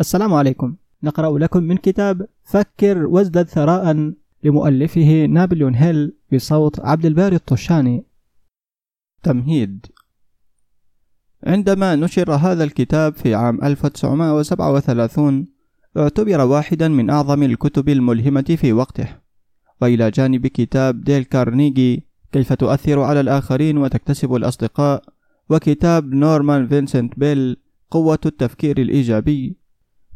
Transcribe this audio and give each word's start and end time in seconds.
السلام 0.00 0.34
عليكم. 0.34 0.76
نقرأ 1.02 1.38
لكم 1.38 1.62
من 1.62 1.76
كتاب 1.76 2.26
فكر 2.44 3.06
وازدد 3.06 3.48
ثراء 3.48 4.12
لمؤلفه 4.44 5.26
نابليون 5.26 5.74
هيل 5.74 6.16
بصوت 6.32 6.80
عبد 6.80 7.06
الباري 7.06 7.36
الطشاني. 7.36 8.04
تمهيد. 9.22 9.86
عندما 11.46 11.96
نشر 11.96 12.34
هذا 12.34 12.64
الكتاب 12.64 13.14
في 13.14 13.34
عام 13.34 13.64
1937 13.64 15.46
اعتبر 15.96 16.40
واحدا 16.40 16.88
من 16.88 17.10
أعظم 17.10 17.42
الكتب 17.42 17.88
الملهمة 17.88 18.56
في 18.60 18.72
وقته. 18.72 19.08
وإلى 19.82 20.10
جانب 20.10 20.46
كتاب 20.46 21.00
ديل 21.00 21.24
كارنيجي 21.24 22.06
كيف 22.32 22.52
تؤثر 22.52 23.00
على 23.00 23.20
الآخرين 23.20 23.78
وتكتسب 23.78 24.34
الأصدقاء 24.34 25.04
وكتاب 25.50 26.14
نورمان 26.14 26.68
فينسنت 26.68 27.18
بيل 27.18 27.56
قوة 27.90 28.18
التفكير 28.26 28.78
الإيجابي. 28.78 29.67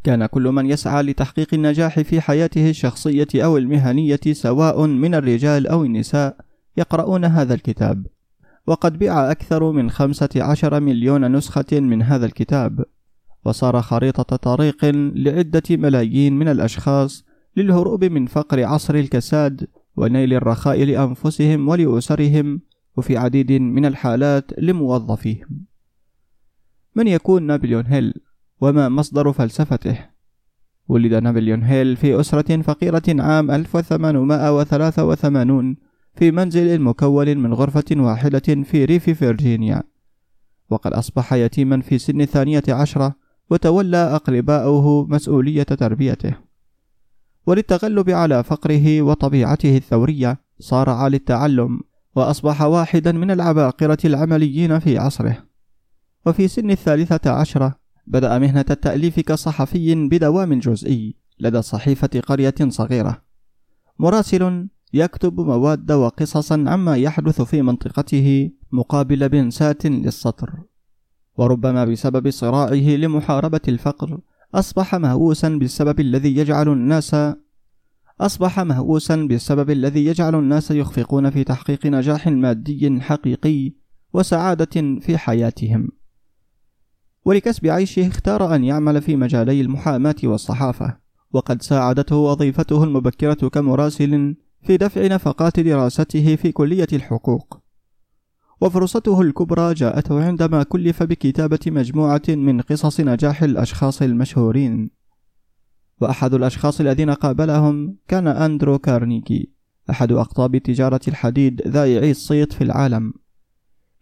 كان 0.05 0.27
كل 0.27 0.43
من 0.43 0.66
يسعى 0.66 1.03
لتحقيق 1.03 1.55
النجاح 1.55 2.00
في 2.00 2.21
حياته 2.21 2.71
الشخصية 2.71 3.29
أو 3.35 3.57
المهنية 3.57 4.21
سواء 4.32 4.86
من 4.86 5.14
الرجال 5.14 5.67
أو 5.67 5.85
النساء 5.85 6.36
يقرؤون 6.76 7.25
هذا 7.25 7.54
الكتاب. 7.54 8.07
وقد 8.67 8.99
بيع 8.99 9.31
أكثر 9.31 9.73
من 9.73 9.90
خمسة 9.90 10.29
عشر 10.36 10.81
مليون 10.81 11.36
نسخة 11.36 11.81
من 11.81 12.03
هذا 12.03 12.26
الكتاب. 12.26 12.85
وصار 13.45 13.82
خريطة 13.82 14.36
طريق 14.36 14.85
لعدة 15.14 15.62
ملايين 15.71 16.32
من 16.39 16.48
الأشخاص 16.48 17.25
للهروب 17.57 18.04
من 18.04 18.26
فقر 18.26 18.64
عصر 18.64 18.95
الكساد 18.95 19.67
ونيل 19.96 20.34
الرخاء 20.34 20.84
لأنفسهم 20.84 21.68
ولأسرهم 21.68 22.61
وفي 22.96 23.17
عديد 23.17 23.53
من 23.53 23.84
الحالات 23.84 24.50
لموظفيهم. 24.59 25.64
من 26.95 27.07
يكون 27.07 27.43
نابليون 27.43 27.87
هيل؟ 27.87 28.14
وما 28.62 28.89
مصدر 28.89 29.32
فلسفته. 29.32 29.98
ولد 30.89 31.14
نابليون 31.14 31.62
هيل 31.62 31.96
في 31.96 32.20
أسرة 32.20 32.62
فقيرة 32.62 33.03
عام 33.08 33.50
1883 33.50 35.77
في 36.14 36.31
منزل 36.31 36.81
مكون 36.81 37.39
من 37.39 37.55
غرفة 37.55 37.84
واحدة 37.97 38.62
في 38.64 38.84
ريف 38.84 39.11
فرجينيا 39.11 39.83
وقد 40.70 40.92
أصبح 40.92 41.33
يتيما 41.33 41.81
في 41.81 41.98
سن 41.98 42.20
الثانية 42.20 42.62
عشرة 42.69 43.14
وتولى 43.50 43.97
أقرباؤه 43.97 45.06
مسؤولية 45.06 45.62
تربيته. 45.62 46.34
وللتغلب 47.47 48.11
على 48.11 48.44
فقره 48.44 49.03
وطبيعته 49.03 49.77
الثورية 49.77 50.41
صارع 50.59 51.09
للتعلم 51.09 51.81
وأصبح 52.17 52.62
واحدا 52.62 53.12
من 53.12 53.31
العباقرة 53.31 53.98
العمليين 54.05 54.78
في 54.78 54.98
عصره. 54.98 55.39
وفي 56.27 56.48
سن 56.48 56.70
الثالثة 56.70 57.31
عشرة 57.31 57.81
بدأ 58.06 58.39
مهنة 58.39 58.64
التأليف 58.70 59.20
كصحفي 59.20 60.08
بدوام 60.08 60.58
جزئي 60.58 61.14
لدى 61.41 61.62
صحيفة 61.62 62.20
قرية 62.27 62.55
صغيرة. 62.69 63.22
مراسل 63.98 64.69
يكتب 64.94 65.41
مواد 65.41 65.92
وقصصا 65.92 66.64
عما 66.67 66.97
يحدث 66.97 67.42
في 67.42 67.62
منطقته 67.62 68.50
مقابل 68.72 69.28
بنسات 69.28 69.86
للسطر. 69.86 70.62
وربما 71.36 71.84
بسبب 71.84 72.31
صراعه 72.31 72.97
لمحاربة 72.97 73.61
الفقر 73.69 74.20
أصبح 74.55 74.94
مهووسا 74.94 75.48
بالسبب 75.48 76.00
الذي 76.00 76.37
يجعل 76.37 76.69
الناس 76.69 77.16
أصبح 78.20 78.61
مهووسا 78.61 79.16
بالسبب 79.16 79.70
الذي 79.70 80.06
يجعل 80.06 80.34
الناس 80.34 80.70
يخفقون 80.70 81.31
في 81.31 81.44
تحقيق 81.44 81.87
نجاح 81.87 82.28
مادي 82.28 83.00
حقيقي 83.00 83.72
وسعادة 84.12 85.00
في 85.00 85.19
حياتهم. 85.19 85.89
ولكسب 87.25 87.67
عيشه 87.67 88.09
اختار 88.09 88.55
أن 88.55 88.65
يعمل 88.65 89.03
في 89.03 89.17
مجالي 89.17 89.61
المحاماة 89.61 90.17
والصحافة. 90.25 90.97
وقد 91.33 91.62
ساعدته 91.62 92.17
وظيفته 92.17 92.84
المبكرة 92.84 93.48
كمراسل 93.48 94.37
في 94.62 94.77
دفع 94.77 95.06
نفقات 95.06 95.61
دراسته 95.61 96.37
في 96.37 96.53
كلية 96.53 96.89
الحقوق. 96.93 97.62
وفرصته 98.60 99.21
الكبرى 99.21 99.75
جاءته 99.75 100.25
عندما 100.25 100.62
كلف 100.62 101.03
بكتابة 101.03 101.59
مجموعة 101.66 102.22
من 102.28 102.60
قصص 102.60 103.00
نجاح 103.00 103.43
الأشخاص 103.43 104.03
المشهورين. 104.03 104.91
وأحد 106.00 106.34
الأشخاص 106.34 106.81
الذين 106.81 107.10
قابلهم 107.10 107.97
كان 108.09 108.27
أندرو 108.27 108.78
كارنيكي 108.78 109.53
أحد 109.91 110.12
أقطاب 110.12 110.56
تجارة 110.56 111.00
الحديد 111.09 111.62
ذائعي 111.69 112.10
الصيت 112.10 112.53
في 112.53 112.65
العالم. 112.65 113.12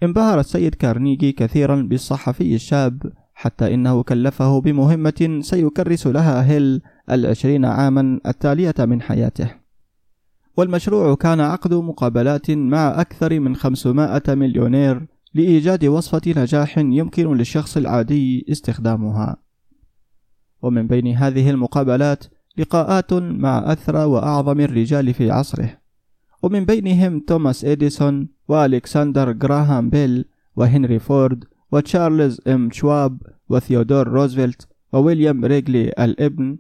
انبهر 0.03 0.41
السيد 0.41 0.75
كارنيجي 0.75 1.33
كثيرا 1.33 1.83
بالصحفي 1.83 2.55
الشاب 2.55 3.13
حتى 3.35 3.75
إنه 3.75 4.03
كلفه 4.03 4.61
بمهمة 4.61 5.39
سيكرس 5.41 6.07
لها 6.07 6.51
هيل 6.51 6.83
العشرين 7.11 7.65
عاما 7.65 8.21
التالية 8.27 8.75
من 8.79 9.03
حياته. 9.03 9.55
والمشروع 10.57 11.15
كان 11.15 11.41
عقد 11.41 11.75
مقابلات 11.75 12.51
مع 12.51 13.01
أكثر 13.01 13.41
من 13.41 13.57
500 13.57 14.23
مليونير 14.29 15.07
لإيجاد 15.35 15.85
وصفة 15.85 16.21
نجاح 16.27 16.79
يمكن 16.79 17.37
للشخص 17.37 17.77
العادي 17.77 18.47
استخدامها. 18.51 19.37
ومن 20.63 20.87
بين 20.87 21.17
هذه 21.17 21.51
المقابلات 21.51 22.25
لقاءات 22.59 23.13
مع 23.13 23.73
أثرى 23.73 24.05
وأعظم 24.05 24.61
الرجال 24.61 25.15
في 25.15 25.31
عصره. 25.31 25.79
ومن 26.43 26.65
بينهم 26.65 27.21
توماس 27.21 27.65
إديسون 27.65 28.29
وألكسندر 28.51 29.33
جراهام 29.33 29.91
بيل 29.91 30.25
وهنري 30.57 30.99
فورد 30.99 31.45
وتشارلز 31.73 32.41
إم 32.49 32.71
شواب 32.71 33.23
وثيودور 33.49 34.09
روزفلت 34.09 34.69
وويليام 34.93 35.45
ريغلي 35.45 35.89
الإبن 35.99 36.59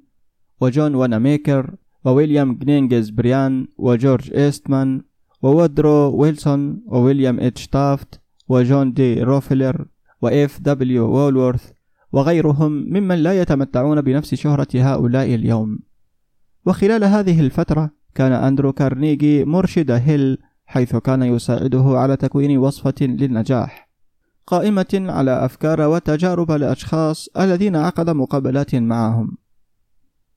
وجون 0.60 0.94
واناميكر 0.94 1.74
وويليام 2.04 2.54
جنينجز 2.54 3.10
بريان 3.10 3.66
وجورج 3.78 4.32
إيستمان 4.34 5.02
وودرو 5.42 6.16
ويلسون 6.16 6.82
وويليام 6.86 7.40
إتش 7.40 7.68
تافت 7.68 8.20
وجون 8.48 8.92
دي 8.92 9.22
روكفلر 9.22 9.86
وإف 10.22 10.60
دبليو 10.60 11.04
وولورث 11.10 11.70
وغيرهم 12.12 12.72
ممن 12.72 13.14
لا 13.14 13.40
يتمتعون 13.40 14.00
بنفس 14.00 14.34
شهرة 14.34 14.68
هؤلاء 14.74 15.34
اليوم. 15.34 15.78
وخلال 16.66 17.04
هذه 17.04 17.40
الفترة 17.40 17.90
كان 18.14 18.32
أندرو 18.32 18.72
كارنيجي 18.72 19.44
مرشد 19.44 19.90
هيل 19.90 20.38
حيث 20.70 20.96
كان 20.96 21.22
يساعده 21.22 21.84
على 21.86 22.16
تكوين 22.16 22.58
وصفة 22.58 22.94
للنجاح. 23.00 23.90
قائمة 24.46 24.86
على 24.94 25.44
أفكار 25.44 25.80
وتجارب 25.80 26.50
الأشخاص 26.50 27.28
الذين 27.38 27.76
عقد 27.76 28.10
مقابلات 28.10 28.74
معهم. 28.74 29.36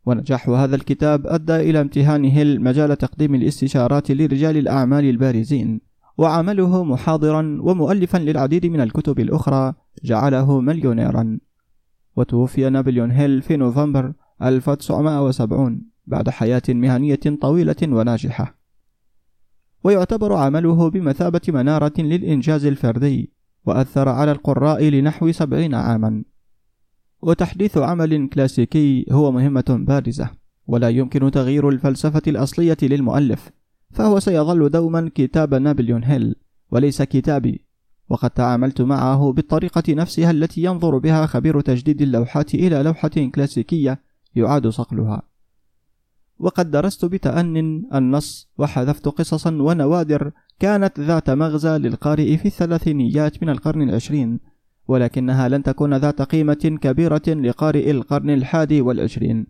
ونجاح 0.06 0.50
هذا 0.50 0.76
الكتاب 0.76 1.28
أدى 1.28 1.56
إلى 1.56 1.82
امتهان 1.82 2.26
هيل 2.26 2.62
مجال 2.62 2.98
تقديم 2.98 3.36
الاستشارات 3.36 4.12
لرجال 4.12 4.58
الأعمال 4.58 5.06
البارزين. 5.06 5.82
وعمله 6.18 6.84
محاضرا 6.84 7.58
ومؤلفا 7.62 8.18
للعديد 8.18 8.66
من 8.66 8.82
الكتب 8.82 9.20
الأخرى 9.20 9.74
جعله 10.04 10.60
مليونيرا. 10.60 11.40
وتوفي 12.16 12.70
نابليون 12.70 13.12
هيل 13.12 13.42
في 13.42 13.58
نوفمبر 13.58 14.14
1970 14.42 15.82
بعد 16.08 16.30
حياة 16.30 16.64
مهنية 16.70 17.20
طويلة 17.42 17.76
وناجحة. 17.84 18.63
ويعتبر 19.84 20.34
عمله 20.34 20.90
بمثابة 20.90 21.42
منارة 21.48 21.94
للإنجاز 21.98 22.66
الفردي 22.66 23.34
وأثر 23.66 24.10
على 24.10 24.32
القراء 24.32 24.84
لنحو 24.84 25.32
سبعين 25.32 25.76
عاما. 25.76 26.24
وتحديث 27.22 27.78
عمل 27.78 28.30
كلاسيكي 28.30 29.06
هو 29.12 29.32
مهمة 29.32 29.66
بارزة 29.70 30.30
ولا 30.68 30.90
يمكن 30.90 31.32
تغيير 31.32 31.70
الفلسفة 31.70 32.22
الأصلية 32.28 32.78
للمؤلف 32.82 33.50
فهو 33.92 34.20
سيظل 34.20 34.70
دوما 34.70 35.12
كتاب 35.16 35.54
نابليون 35.54 36.04
هيل 36.04 36.36
وليس 36.72 37.02
كتابي. 37.02 37.66
وقد 38.10 38.30
تعاملت 38.30 38.82
معه 38.82 39.32
بالطريقة 39.32 39.84
نفسها 39.90 40.32
التي 40.32 40.64
ينظر 40.64 40.98
بها 40.98 41.26
خبير 41.26 41.62
تجديد 41.62 42.02
اللوحات 42.02 42.56
إلى 42.56 42.84
لوحة 42.84 43.08
كلاسيكية 43.08 44.02
يعاد 44.36 44.68
صقلها. 44.68 45.22
وقد 46.40 46.72
درست 46.72 47.06
بتأن 47.06 47.58
النص 47.94 48.50
وحذفت 48.58 49.08
قصصا 49.08 49.52
ونوادر 49.52 50.32
كانت 50.60 51.00
ذات 51.00 51.30
مغزى 51.30 51.78
للقارئ 51.78 52.38
في 52.38 52.46
الثلاثينيات 52.46 53.44
من 53.44 53.50
القرن 53.50 53.82
العشرين 53.90 54.40
ولكنها 54.88 55.50
لن 55.50 55.64
تكون 55.64 55.94
ذات 55.94 56.22
قيمة 56.22 56.78
كبيرة 56.82 57.22
لقارئ 57.28 57.92
القرن 57.92 58.30
الحادي 58.30 58.82
والعشرين. 58.82 59.48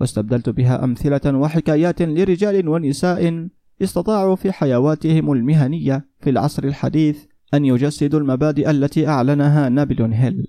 واستبدلت 0.00 0.48
بها 0.48 0.84
أمثلة 0.84 1.38
وحكايات 1.38 2.02
لرجال 2.02 2.68
ونساء 2.68 3.48
استطاعوا 3.82 4.36
في 4.36 4.52
حيواتهم 4.52 5.32
المهنية 5.32 6.06
في 6.20 6.30
العصر 6.30 6.64
الحديث 6.64 7.24
أن 7.54 7.64
يجسدوا 7.64 8.20
المبادئ 8.20 8.70
التي 8.70 9.08
أعلنها 9.08 9.68
نابليون 9.68 10.12
هيل. 10.12 10.46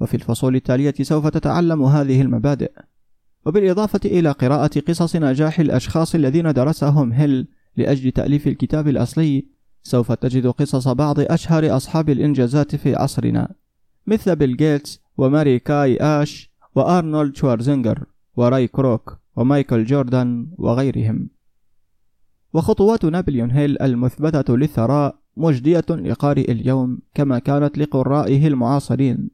وفي 0.00 0.14
الفصول 0.14 0.56
التالية 0.56 0.94
سوف 1.02 1.26
تتعلم 1.26 1.82
هذه 1.82 2.22
المبادئ. 2.22 2.72
وبالإضافة 3.46 4.00
إلى 4.04 4.30
قراءة 4.30 4.80
قصص 4.80 5.16
نجاح 5.16 5.60
الأشخاص 5.60 6.14
الذين 6.14 6.52
درسهم 6.52 7.12
هيل 7.12 7.48
لأجل 7.76 8.10
تأليف 8.10 8.46
الكتاب 8.46 8.88
الأصلي 8.88 9.46
سوف 9.82 10.12
تجد 10.12 10.46
قصص 10.46 10.88
بعض 10.88 11.20
أشهر 11.20 11.76
أصحاب 11.76 12.10
الإنجازات 12.10 12.76
في 12.76 12.94
عصرنا 12.94 13.54
مثل 14.06 14.36
بيل 14.36 14.56
جيتس 14.56 15.00
وماري 15.18 15.58
كاي 15.58 15.96
آش 15.96 16.50
وأرنولد 16.74 17.36
شوارزنجر 17.36 18.04
وراي 18.36 18.66
كروك 18.66 19.18
ومايكل 19.36 19.84
جوردان 19.84 20.46
وغيرهم. 20.58 21.28
وخطوات 22.52 23.04
نابليون 23.04 23.50
هيل 23.50 23.82
المثبتة 23.82 24.56
للثراء 24.56 25.18
مجدية 25.36 25.84
لقارئ 25.90 26.52
اليوم 26.52 26.98
كما 27.14 27.38
كانت 27.38 27.78
لقرائه 27.78 28.46
المعاصرين. 28.46 29.30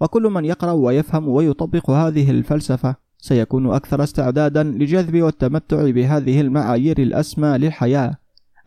وكل 0.00 0.22
من 0.22 0.44
يقرأ 0.44 0.72
ويفهم 0.72 1.28
ويطبق 1.28 1.90
هذه 1.90 2.30
الفلسفة 2.30 2.96
سيكون 3.20 3.66
أكثر 3.66 4.02
استعدادا 4.02 4.62
لجذب 4.62 5.22
والتمتع 5.22 5.90
بهذه 5.90 6.40
المعايير 6.40 7.02
الأسمى 7.02 7.58
للحياة 7.58 8.16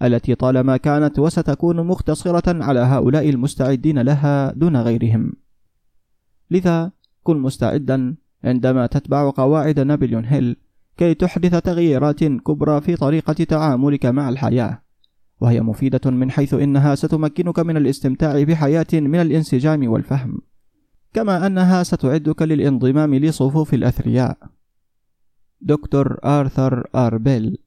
التي 0.04 0.36
طالما 0.36 0.78
كانت 0.78 1.20
وستكون 1.20 1.88
مقتصرة 1.88 2.64
على 2.64 2.80
هؤلاء 2.80 3.30
المستعدين 3.30 4.00
لها 4.00 4.52
دون 4.52 4.78
غيرهم. 4.78 5.34
لذا 6.52 6.92
كن 7.24 7.38
مستعدا 7.38 8.16
عندما 8.44 8.86
تتبع 8.88 9.30
قواعد 9.30 9.80
نابليون 9.80 10.26
هيل 10.26 10.56
كي 10.98 11.14
تحدث 11.14 11.56
تغييرات 11.56 12.24
كبرى 12.24 12.82
في 12.82 12.96
طريقة 12.96 13.34
تعاملك 13.34 14.06
مع 14.06 14.30
الحياة، 14.30 14.82
وهي 15.42 15.62
مفيدة 15.62 16.12
من 16.12 16.32
حيث 16.32 16.54
إنها 16.54 16.96
ستمكنك 16.96 17.60
من 17.60 17.78
الاستمتاع 17.78 18.44
بحياة 18.44 18.88
من 18.94 19.22
الانسجام 19.22 19.88
والفهم. 19.88 20.42
كما 21.14 21.48
أنها 21.48 21.84
ستعدك 21.84 22.42
للانضمام 22.42 23.16
لصفوف 23.16 23.74
الأثرياء. 23.74 24.38
دكتور 25.62 26.20
آرثر 26.26 26.88
آر 26.96 27.18
بيل. 27.18 27.58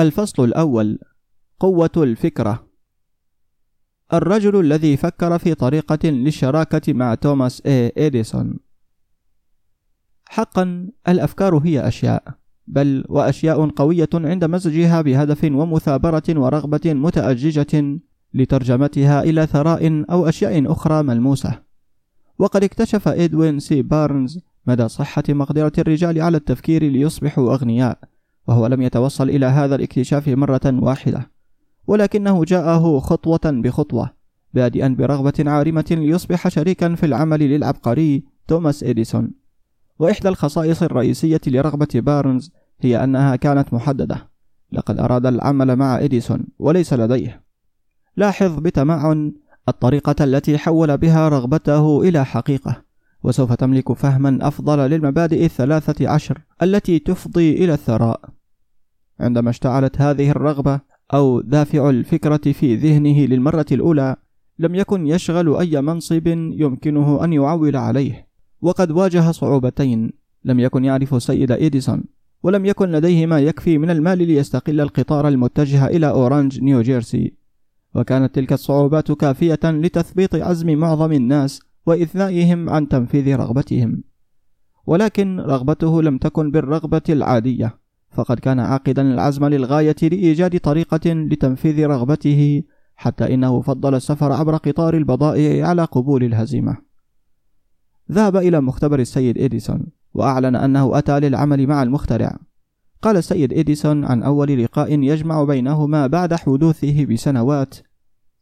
الفصل 0.00 0.44
الأول 0.44 0.98
قوة 1.60 1.90
الفكرة. 1.96 2.68
الرجل 4.12 4.60
الذي 4.60 4.96
فكر 4.96 5.38
في 5.38 5.54
طريقة 5.54 6.08
للشراكة 6.08 6.92
مع 6.92 7.14
توماس 7.14 7.62
إي 7.66 7.92
إديسون. 7.96 8.58
حقا 10.28 10.90
الأفكار 11.08 11.58
هي 11.58 11.88
أشياء 11.88 12.38
بل 12.66 13.04
وأشياء 13.08 13.68
قوية 13.68 14.08
عند 14.14 14.44
مزجها 14.44 15.02
بهدف 15.02 15.44
ومثابرة 15.44 16.22
ورغبة 16.28 16.80
متأججة 16.94 18.00
لترجمتها 18.34 19.22
إلى 19.22 19.46
ثراء 19.46 20.04
أو 20.10 20.28
أشياء 20.28 20.72
أخرى 20.72 21.02
ملموسة. 21.02 21.58
وقد 22.38 22.64
اكتشف 22.64 23.08
إدوين 23.08 23.58
سي 23.58 23.82
بارنز 23.82 24.38
مدى 24.66 24.88
صحة 24.88 25.22
مقدرة 25.28 25.72
الرجال 25.78 26.20
على 26.20 26.36
التفكير 26.36 26.84
ليصبحوا 26.84 27.54
أغنياء 27.54 27.98
وهو 28.46 28.66
لم 28.66 28.82
يتوصل 28.82 29.30
إلى 29.30 29.46
هذا 29.46 29.74
الاكتشاف 29.74 30.28
مرة 30.28 30.60
واحدة. 30.66 31.30
ولكنه 31.86 32.44
جاءه 32.44 32.98
خطوة 32.98 33.40
بخطوة 33.44 34.10
بادئا 34.54 34.88
برغبة 34.88 35.32
عارمة 35.38 35.84
ليصبح 35.90 36.48
شريكا 36.48 36.94
في 36.94 37.06
العمل 37.06 37.40
للعبقري 37.40 38.24
توماس 38.48 38.84
إديسون. 38.84 39.30
وإحدى 39.98 40.28
الخصائص 40.28 40.82
الرئيسية 40.82 41.40
لرغبة 41.46 41.88
بارنز 41.94 42.52
هي 42.80 43.04
أنها 43.04 43.36
كانت 43.36 43.74
محددة. 43.74 44.28
لقد 44.72 44.98
أراد 44.98 45.26
العمل 45.26 45.76
مع 45.76 45.98
إديسون 45.98 46.44
وليس 46.58 46.92
لديه. 46.92 47.47
لاحظ 48.18 48.58
بتمعن 48.58 49.32
الطريقة 49.68 50.24
التي 50.24 50.58
حول 50.58 50.96
بها 50.96 51.28
رغبته 51.28 52.02
إلى 52.02 52.24
حقيقة 52.24 52.82
وسوف 53.22 53.52
تملك 53.52 53.92
فهما 53.92 54.38
أفضل 54.42 54.78
للمبادئ 54.78 55.44
الثلاثة 55.44 56.08
عشر 56.08 56.38
التي 56.62 56.98
تفضي 56.98 57.64
إلى 57.64 57.72
الثراء. 57.72 58.20
عندما 59.20 59.50
اشتعلت 59.50 60.00
هذه 60.00 60.30
الرغبة 60.30 60.80
أو 61.14 61.40
دافع 61.40 61.90
الفكرة 61.90 62.52
في 62.52 62.76
ذهنه 62.76 63.26
للمرة 63.26 63.66
الأولى 63.72 64.16
لم 64.58 64.74
يكن 64.74 65.06
يشغل 65.06 65.56
أي 65.56 65.80
منصب 65.80 66.26
يمكنه 66.26 67.24
أن 67.24 67.32
يعول 67.32 67.76
عليه. 67.76 68.26
وقد 68.62 68.90
واجه 68.90 69.30
صعوبتين 69.30 70.10
لم 70.44 70.60
يكن 70.60 70.84
يعرف 70.84 71.22
سيد 71.22 71.52
إديسون 71.52 72.04
ولم 72.42 72.66
يكن 72.66 72.88
لديه 72.92 73.26
ما 73.26 73.40
يكفي 73.40 73.78
من 73.78 73.90
المال 73.90 74.18
ليستقل 74.18 74.80
القطار 74.80 75.28
المتجه 75.28 75.86
إلى 75.86 76.08
أورانج 76.08 76.60
نيوجيرسي. 76.60 77.37
وكانت 77.98 78.34
تلك 78.34 78.52
الصعوبات 78.52 79.12
كافية 79.12 79.60
لتثبيط 79.64 80.34
عزم 80.34 80.78
معظم 80.78 81.12
الناس 81.12 81.60
وإثنائهم 81.86 82.70
عن 82.70 82.88
تنفيذ 82.88 83.36
رغبتهم. 83.36 84.02
ولكن 84.86 85.40
رغبته 85.40 86.02
لم 86.02 86.18
تكن 86.18 86.50
بالرغبة 86.50 87.02
العادية 87.08 87.78
فقد 88.10 88.38
كان 88.38 88.60
عاقدا 88.60 89.02
العزم 89.02 89.44
للغاية 89.44 89.96
لإيجاد 90.02 90.60
طريقة 90.60 91.12
لتنفيذ 91.12 91.86
رغبته 91.86 92.62
حتى 92.96 93.34
إنه 93.34 93.60
فضل 93.60 93.94
السفر 93.94 94.32
عبر 94.32 94.56
قطار 94.56 94.96
البضائع 94.96 95.68
على 95.68 95.84
قبول 95.84 96.24
الهزيمة. 96.24 96.76
ذهب 98.12 98.36
إلى 98.36 98.60
مختبر 98.60 98.98
السيد 98.98 99.38
إديسون 99.38 99.86
وأعلن 100.14 100.56
أنه 100.56 100.98
أتى 100.98 101.20
للعمل 101.20 101.66
مع 101.66 101.82
المخترع. 101.82 102.38
قال 103.02 103.16
السيد 103.16 103.52
إديسون 103.52 104.04
عن 104.04 104.22
أول 104.22 104.62
لقاء 104.64 104.92
يجمع 104.92 105.44
بينهما 105.44 106.06
بعد 106.06 106.34
حدوثه 106.34 107.04
بسنوات 107.04 107.74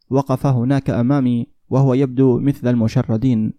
وقف 0.09 0.45
هناك 0.45 0.89
أمامي 0.89 1.47
وهو 1.69 1.93
يبدو 1.93 2.39
مثل 2.39 2.67
المشردين 2.67 3.53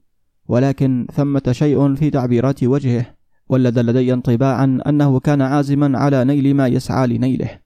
ولكن 0.49 1.07
ثمة 1.13 1.43
شيء 1.51 1.95
في 1.95 2.11
تعبيرات 2.11 2.65
وجهه 2.65 3.07
ولد 3.49 3.79
لدي 3.79 4.13
انطباعا 4.13 4.79
أنه 4.87 5.21
كان 5.21 5.43
عازما 5.43 5.99
على 5.99 6.25
نيل 6.25 6.55
ما 6.55 6.67
يسعى 6.67 7.07
لنيله. 7.07 7.59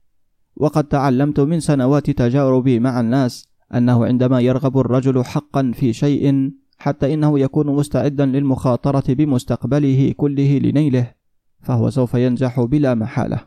وقد 0.56 0.84
تعلمت 0.84 1.40
من 1.40 1.60
سنوات 1.60 2.10
تجاربي 2.10 2.80
مع 2.80 3.00
الناس 3.00 3.48
أنه 3.74 4.06
عندما 4.06 4.40
يرغب 4.40 4.78
الرجل 4.78 5.24
حقا 5.24 5.72
في 5.74 5.92
شيء 5.92 6.50
حتى 6.78 7.14
إنه 7.14 7.38
يكون 7.38 7.66
مستعدا 7.66 8.26
للمخاطرة 8.26 9.14
بمستقبله 9.14 10.14
كله 10.16 10.58
لنيله 10.58 11.10
فهو 11.60 11.90
سوف 11.90 12.14
ينجح 12.14 12.60
بلا 12.60 12.94
محالة. 12.94 13.40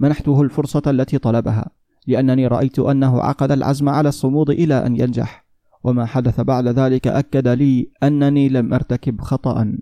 منحته 0.00 0.42
الفرصة 0.42 0.82
التي 0.86 1.18
طلبها. 1.18 1.70
لأنني 2.08 2.46
رأيت 2.46 2.78
أنه 2.78 3.20
عقد 3.20 3.52
العزم 3.52 3.88
على 3.88 4.08
الصمود 4.08 4.50
إلى 4.50 4.86
أن 4.86 5.00
ينجح 5.00 5.44
وما 5.84 6.06
حدث 6.06 6.40
بعد 6.40 6.68
ذلك 6.68 7.06
أكد 7.06 7.48
لي 7.48 7.90
أنني 8.02 8.48
لم 8.48 8.74
أرتكب 8.74 9.20
خطأ. 9.20 9.78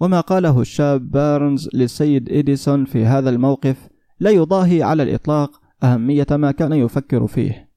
وما 0.00 0.20
قاله 0.20 0.60
الشاب 0.60 1.10
بارنز 1.10 1.68
للسيد 1.74 2.32
إديسون 2.32 2.84
في 2.84 3.04
هذا 3.04 3.30
الموقف 3.30 3.88
لا 4.20 4.30
يضاهي 4.30 4.82
على 4.82 5.02
الإطلاق 5.02 5.60
أهمية 5.82 6.26
ما 6.30 6.50
كان 6.50 6.72
يفكر 6.72 7.26
فيه. 7.26 7.70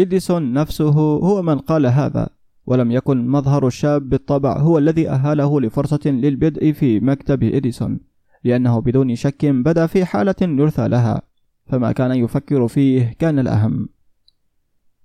إديسون 0.00 0.52
نفسه 0.52 0.92
هو 0.98 1.42
من 1.42 1.58
قال 1.58 1.86
هذا 1.86 2.28
ولم 2.66 2.90
يكن 2.90 3.28
مظهر 3.28 3.66
الشاب 3.66 4.08
بالطبع 4.08 4.58
هو 4.58 4.78
الذي 4.78 5.08
أهله 5.08 5.60
لفرصة 5.60 6.00
للبدء 6.06 6.72
في 6.72 7.00
مكتب 7.00 7.42
إديسون 7.42 8.00
لأنه 8.44 8.80
بدون 8.80 9.14
شك 9.14 9.46
بدا 9.46 9.86
في 9.86 10.04
حالة 10.04 10.34
يرثى 10.42 10.88
لها. 10.88 11.29
فما 11.70 11.92
كان 11.92 12.10
يفكر 12.10 12.68
فيه 12.68 13.14
كان 13.18 13.38
الأهم. 13.38 13.88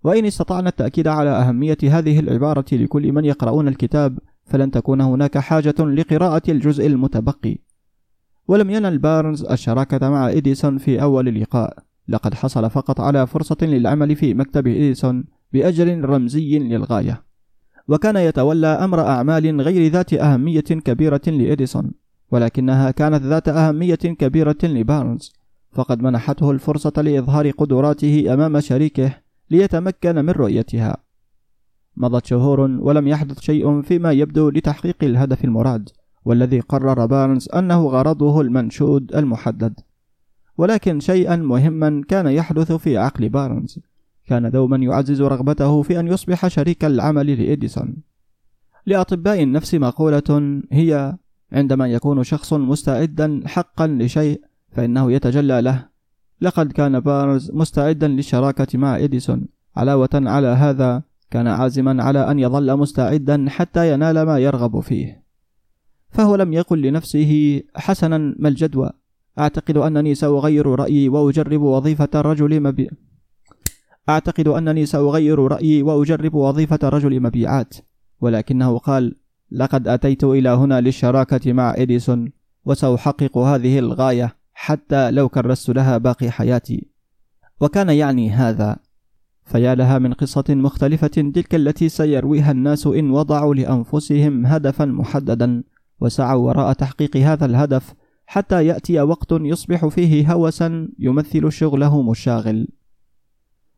وإن 0.03 0.25
استطعنا 0.25 0.69
التأكيد 0.69 1.07
على 1.07 1.29
أهمية 1.29 1.77
هذه 1.83 2.19
العبارة 2.19 2.65
لكل 2.71 3.11
من 3.11 3.25
يقرؤون 3.25 3.67
الكتاب 3.67 4.19
فلن 4.45 4.71
تكون 4.71 5.01
هناك 5.01 5.37
حاجة 5.37 5.75
لقراءة 5.79 6.41
الجزء 6.49 6.87
المتبقي. 6.87 7.57
ولم 8.47 8.69
ينل 8.69 8.97
بارنز 8.97 9.43
الشراكة 9.43 10.09
مع 10.09 10.29
إديسون 10.29 10.77
في 10.77 11.01
أول 11.01 11.41
لقاء. 11.41 11.77
لقد 12.07 12.33
حصل 12.33 12.69
فقط 12.69 13.01
على 13.01 13.27
فرصة 13.27 13.57
للعمل 13.61 14.15
في 14.15 14.33
مكتب 14.33 14.67
إديسون 14.67 15.25
بأجر 15.53 16.05
رمزي 16.09 16.59
للغاية. 16.59 17.23
وكان 17.87 18.15
يتولى 18.15 18.67
أمر 18.67 18.99
أعمال 18.99 19.61
غير 19.61 19.91
ذات 19.91 20.13
أهمية 20.13 20.59
كبيرة 20.61 21.21
لإديسون 21.27 21.91
ولكنها 22.31 22.91
كانت 22.91 23.23
ذات 23.23 23.49
أهمية 23.49 23.95
كبيرة 23.95 24.57
لبارنز. 24.63 25.44
فقد 25.75 26.01
منحته 26.01 26.51
الفرصة 26.51 26.93
لإظهار 26.97 27.49
قدراته 27.49 28.33
أمام 28.33 28.59
شريكه 28.59 29.17
ليتمكن 29.49 30.15
من 30.15 30.29
رؤيتها. 30.29 30.97
مضت 31.97 32.25
شهور 32.25 32.59
ولم 32.59 33.07
يحدث 33.07 33.39
شيء 33.39 33.81
فيما 33.81 34.11
يبدو 34.11 34.49
لتحقيق 34.49 34.95
الهدف 35.03 35.43
المراد 35.43 35.89
والذي 36.25 36.59
قرر 36.59 37.05
بارنز 37.05 37.49
أنه 37.49 37.87
غرضه 37.87 38.41
المنشود 38.41 39.15
المحدد. 39.15 39.79
ولكن 40.57 40.99
شيئا 40.99 41.35
مهما 41.35 42.03
كان 42.07 42.27
يحدث 42.27 42.71
في 42.71 42.97
عقل 42.97 43.29
بارنز 43.29 43.79
كان 44.27 44.51
دوما 44.51 44.77
يعزز 44.77 45.21
رغبته 45.21 45.81
في 45.81 45.99
أن 45.99 46.07
يصبح 46.07 46.47
شريك 46.47 46.85
العمل 46.85 47.43
لإديسون. 47.43 47.95
لأطباء 48.85 49.43
النفس 49.43 49.75
مقولة 49.75 50.61
هي 50.71 51.17
عندما 51.51 51.87
يكون 51.87 52.23
شخص 52.23 52.53
مستعدا 52.53 53.41
حقا 53.45 53.87
لشيء 53.87 54.41
فإنه 54.75 55.11
يتجلى 55.11 55.61
له. 55.61 55.85
لقد 56.41 56.71
كان 56.71 56.99
بارنز 56.99 57.51
مستعدا 57.51 58.07
للشراكة 58.07 58.77
مع 58.77 58.97
إديسون. 58.97 59.47
علاوة 59.75 60.09
على 60.13 60.47
هذا 60.47 61.03
كان 61.31 61.47
عازما 61.47 62.03
على 62.03 62.31
أن 62.31 62.39
يظل 62.39 62.77
مستعدا 62.77 63.45
حتى 63.49 63.93
ينال 63.93 64.21
ما 64.21 64.39
يرغب 64.39 64.79
فيه. 64.79 65.23
فهو 66.09 66.35
لم 66.35 66.53
يقل 66.53 66.81
لنفسه 66.81 67.61
حسنا 67.75 68.17
ما 68.17 68.49
الجدوى. 68.49 68.89
أعتقد 69.39 69.77
أنني 69.77 70.15
سأغير 70.15 70.67
رأيي 70.67 71.09
وأجرب 71.09 71.61
وظيفة 71.61 72.09
الرجل 72.15 72.59
مبي... 72.59 72.89
أعتقد 74.09 74.47
أنني 74.47 74.85
سأغير 74.85 75.39
رأيي 75.39 75.83
وأجرب 75.83 76.33
وظيفة 76.33 76.79
رجل 76.83 77.19
مبيعات. 77.19 77.75
ولكنه 78.21 78.77
قال 78.77 79.15
لقد 79.51 79.87
أتيت 79.87 80.23
إلى 80.23 80.49
هنا 80.49 80.81
للشراكة 80.81 81.53
مع 81.53 81.73
إديسون 81.77 82.31
وسأحقق 82.65 83.37
هذه 83.37 83.79
الغاية. 83.79 84.35
حتى 84.57 85.11
لو 85.11 85.29
كرست 85.29 85.69
لها 85.69 85.97
باقي 85.97 86.31
حياتي. 86.31 86.89
وكان 87.61 87.89
يعني 87.89 88.31
هذا. 88.31 88.77
فيا 89.45 89.75
لها 89.75 89.99
من 89.99 90.13
قصة 90.13 90.43
مختلفة 90.49 91.07
تلك 91.07 91.55
التي 91.55 91.89
سيرويها 91.89 92.51
الناس 92.51 92.87
إن 92.87 93.11
وضعوا 93.11 93.55
لأنفسهم 93.55 94.45
هدفا 94.45 94.85
محددا 94.85 95.63
وسعوا 96.01 96.47
وراء 96.47 96.73
تحقيق 96.73 97.17
هذا 97.17 97.45
الهدف 97.45 97.93
حتى 98.25 98.65
يأتي 98.65 99.01
وقت 99.01 99.31
يصبح 99.31 99.85
فيه 99.87 100.33
هوسا 100.33 100.87
يمثل 100.99 101.51
شغلهم 101.51 102.11
الشاغل. 102.11 102.67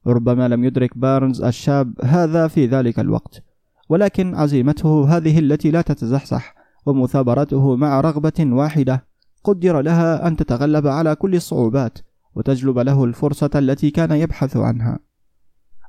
ربما 0.08 0.48
لم 0.48 0.64
يدرك 0.64 0.98
بارنز 0.98 1.42
الشاب 1.42 1.94
هذا 2.04 2.48
في 2.48 2.66
ذلك 2.66 3.00
الوقت 3.00 3.44
ولكن 3.90 4.36
عزيمته 4.36 5.18
هذه 5.18 5.40
التي 5.40 5.72
لا 5.72 5.82
تتزحزح 5.82 6.56
ومثابرته 6.86 7.76
مع 7.76 8.02
رغبة 8.02 8.34
واحدة 8.40 9.08
قدر 9.48 9.82
لها 9.82 10.28
أن 10.28 10.38
تتغلب 10.38 10.88
على 10.88 11.16
كل 11.16 11.36
الصعوبات 11.36 11.98
وتجلب 12.36 12.80
له 12.80 13.04
الفرصة 13.04 13.50
التي 13.56 13.90
كان 13.92 14.12
يبحث 14.12 14.58
عنها. 14.58 15.00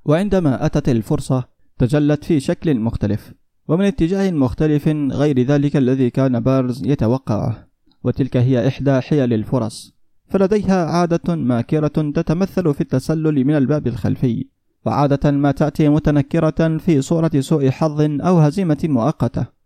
وعندما 0.05 0.67
أتت 0.67 0.89
الفرصة 0.89 1.45
تجلت 1.79 2.25
في 2.25 2.41
شكل 2.41 2.81
مختلف 2.81 3.33
ومن 3.69 3.85
اتجاه 3.85 4.31
مختلف 4.31 4.89
غير 4.89 5.43
ذلك 5.43 5.77
الذي 5.77 6.11
كان 6.11 6.41
بارز 6.41 6.87
يتوقعه. 6.87 7.69
وتلك 8.05 8.37
هي 8.37 8.69
إحدى 8.69 9.01
حيل 9.01 9.33
الفرص. 9.33 9.99
فلديها 10.29 10.87
عادة 10.87 11.37
ماكرة 11.37 11.89
تتمثل 11.89 12.75
في 12.75 12.81
التسلل 12.81 13.45
من 13.45 13.57
الباب 13.57 13.87
الخلفي 13.87 14.49
وعادة 14.87 15.31
ما 15.31 15.51
تأتي 15.51 15.89
متنكرة 15.89 16.79
في 16.79 17.03
صورة 17.03 17.31
سوء 17.41 17.71
حظ 17.71 18.01
أو 18.01 18.39
هزيمة 18.39 18.79
مؤقتة. 18.85 19.58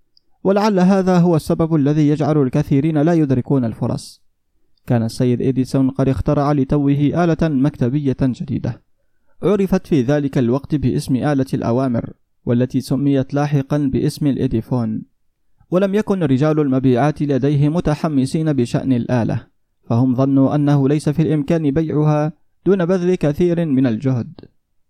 ولعل 0.44 0.80
هذا 0.80 1.18
هو 1.18 1.36
السبب 1.36 1.74
الذي 1.74 2.08
يجعل 2.08 2.42
الكثيرين 2.42 2.98
لا 2.98 3.12
يدركون 3.12 3.64
الفرص. 3.64 4.22
كان 4.86 5.02
السيد 5.02 5.42
إديسون 5.42 5.90
قد 5.90 6.08
اخترع 6.08 6.52
لتوه 6.52 7.24
آلة 7.24 7.48
مكتبية 7.48 8.16
جديدة. 8.22 8.82
عرفت 9.42 9.86
في 9.86 10.02
ذلك 10.02 10.38
الوقت 10.38 10.74
باسم 10.74 11.16
آلة 11.16 11.46
الأوامر 11.54 12.12
والتي 12.44 12.80
سميت 12.80 13.34
لاحقا 13.34 13.78
باسم 13.78 14.26
الإيديفون 14.26 15.02
ولم 15.70 15.94
يكن 15.94 16.22
رجال 16.22 16.60
المبيعات 16.60 17.22
لديه 17.22 17.68
متحمسين 17.68 18.52
بشأن 18.52 18.92
الآلة 18.92 19.46
فهم 19.88 20.14
ظنوا 20.14 20.54
أنه 20.54 20.88
ليس 20.88 21.08
في 21.08 21.22
الإمكان 21.22 21.70
بيعها 21.70 22.32
دون 22.66 22.84
بذل 22.84 23.14
كثير 23.14 23.66
من 23.66 23.86
الجهد. 23.86 24.32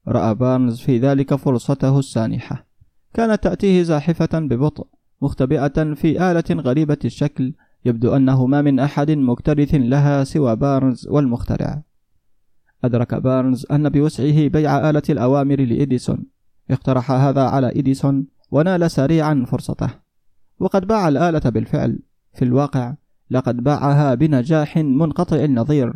رأى 0.09 0.35
بارنز 0.35 0.80
في 0.80 0.99
ذلك 0.99 1.35
فرصته 1.35 1.99
السانحة. 1.99 2.66
كانت 3.14 3.42
تأتيه 3.42 3.82
زاحفة 3.82 4.38
ببطء. 4.38 4.87
مختبئة 5.23 5.95
في 5.95 6.31
آلة 6.31 6.45
غريبة 6.50 6.99
الشكل 7.05 7.55
يبدو 7.85 8.17
أنه 8.17 8.47
ما 8.47 8.62
من 8.62 8.79
أحد 8.79 9.11
مكترث 9.11 9.75
لها 9.75 10.25
سوى 10.25 10.57
بارنز 10.57 11.09
والمخترع. 11.09 11.83
أدرك 12.85 13.14
بارنز 13.14 13.67
أن 13.71 13.88
بوسعه 13.88 14.49
بيع 14.49 14.91
آلة 14.91 15.02
الأوامر 15.11 15.61
لإديسون 15.61 16.25
اقترح 16.71 17.11
هذا 17.11 17.43
على 17.43 17.69
إديسون 17.69 18.26
ونال 18.50 18.91
سريعا 18.91 19.45
فرصته. 19.49 19.91
وقد 20.59 20.87
باع 20.87 21.09
الآلة 21.09 21.50
بالفعل. 21.50 21.99
في 22.35 22.45
الواقع 22.45 22.95
لقد 23.31 23.57
باعها 23.57 24.14
بنجاح 24.14 24.76
منقطع 24.76 25.37
النظير. 25.37 25.93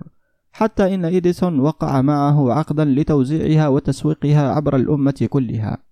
حتى 0.52 0.94
إن 0.94 1.04
إديسون 1.04 1.60
وقع 1.60 2.02
معه 2.02 2.52
عقدا 2.52 2.84
لتوزيعها 2.84 3.68
وتسويقها 3.68 4.52
عبر 4.52 4.76
الأمة 4.76 5.26
كلها. 5.30 5.85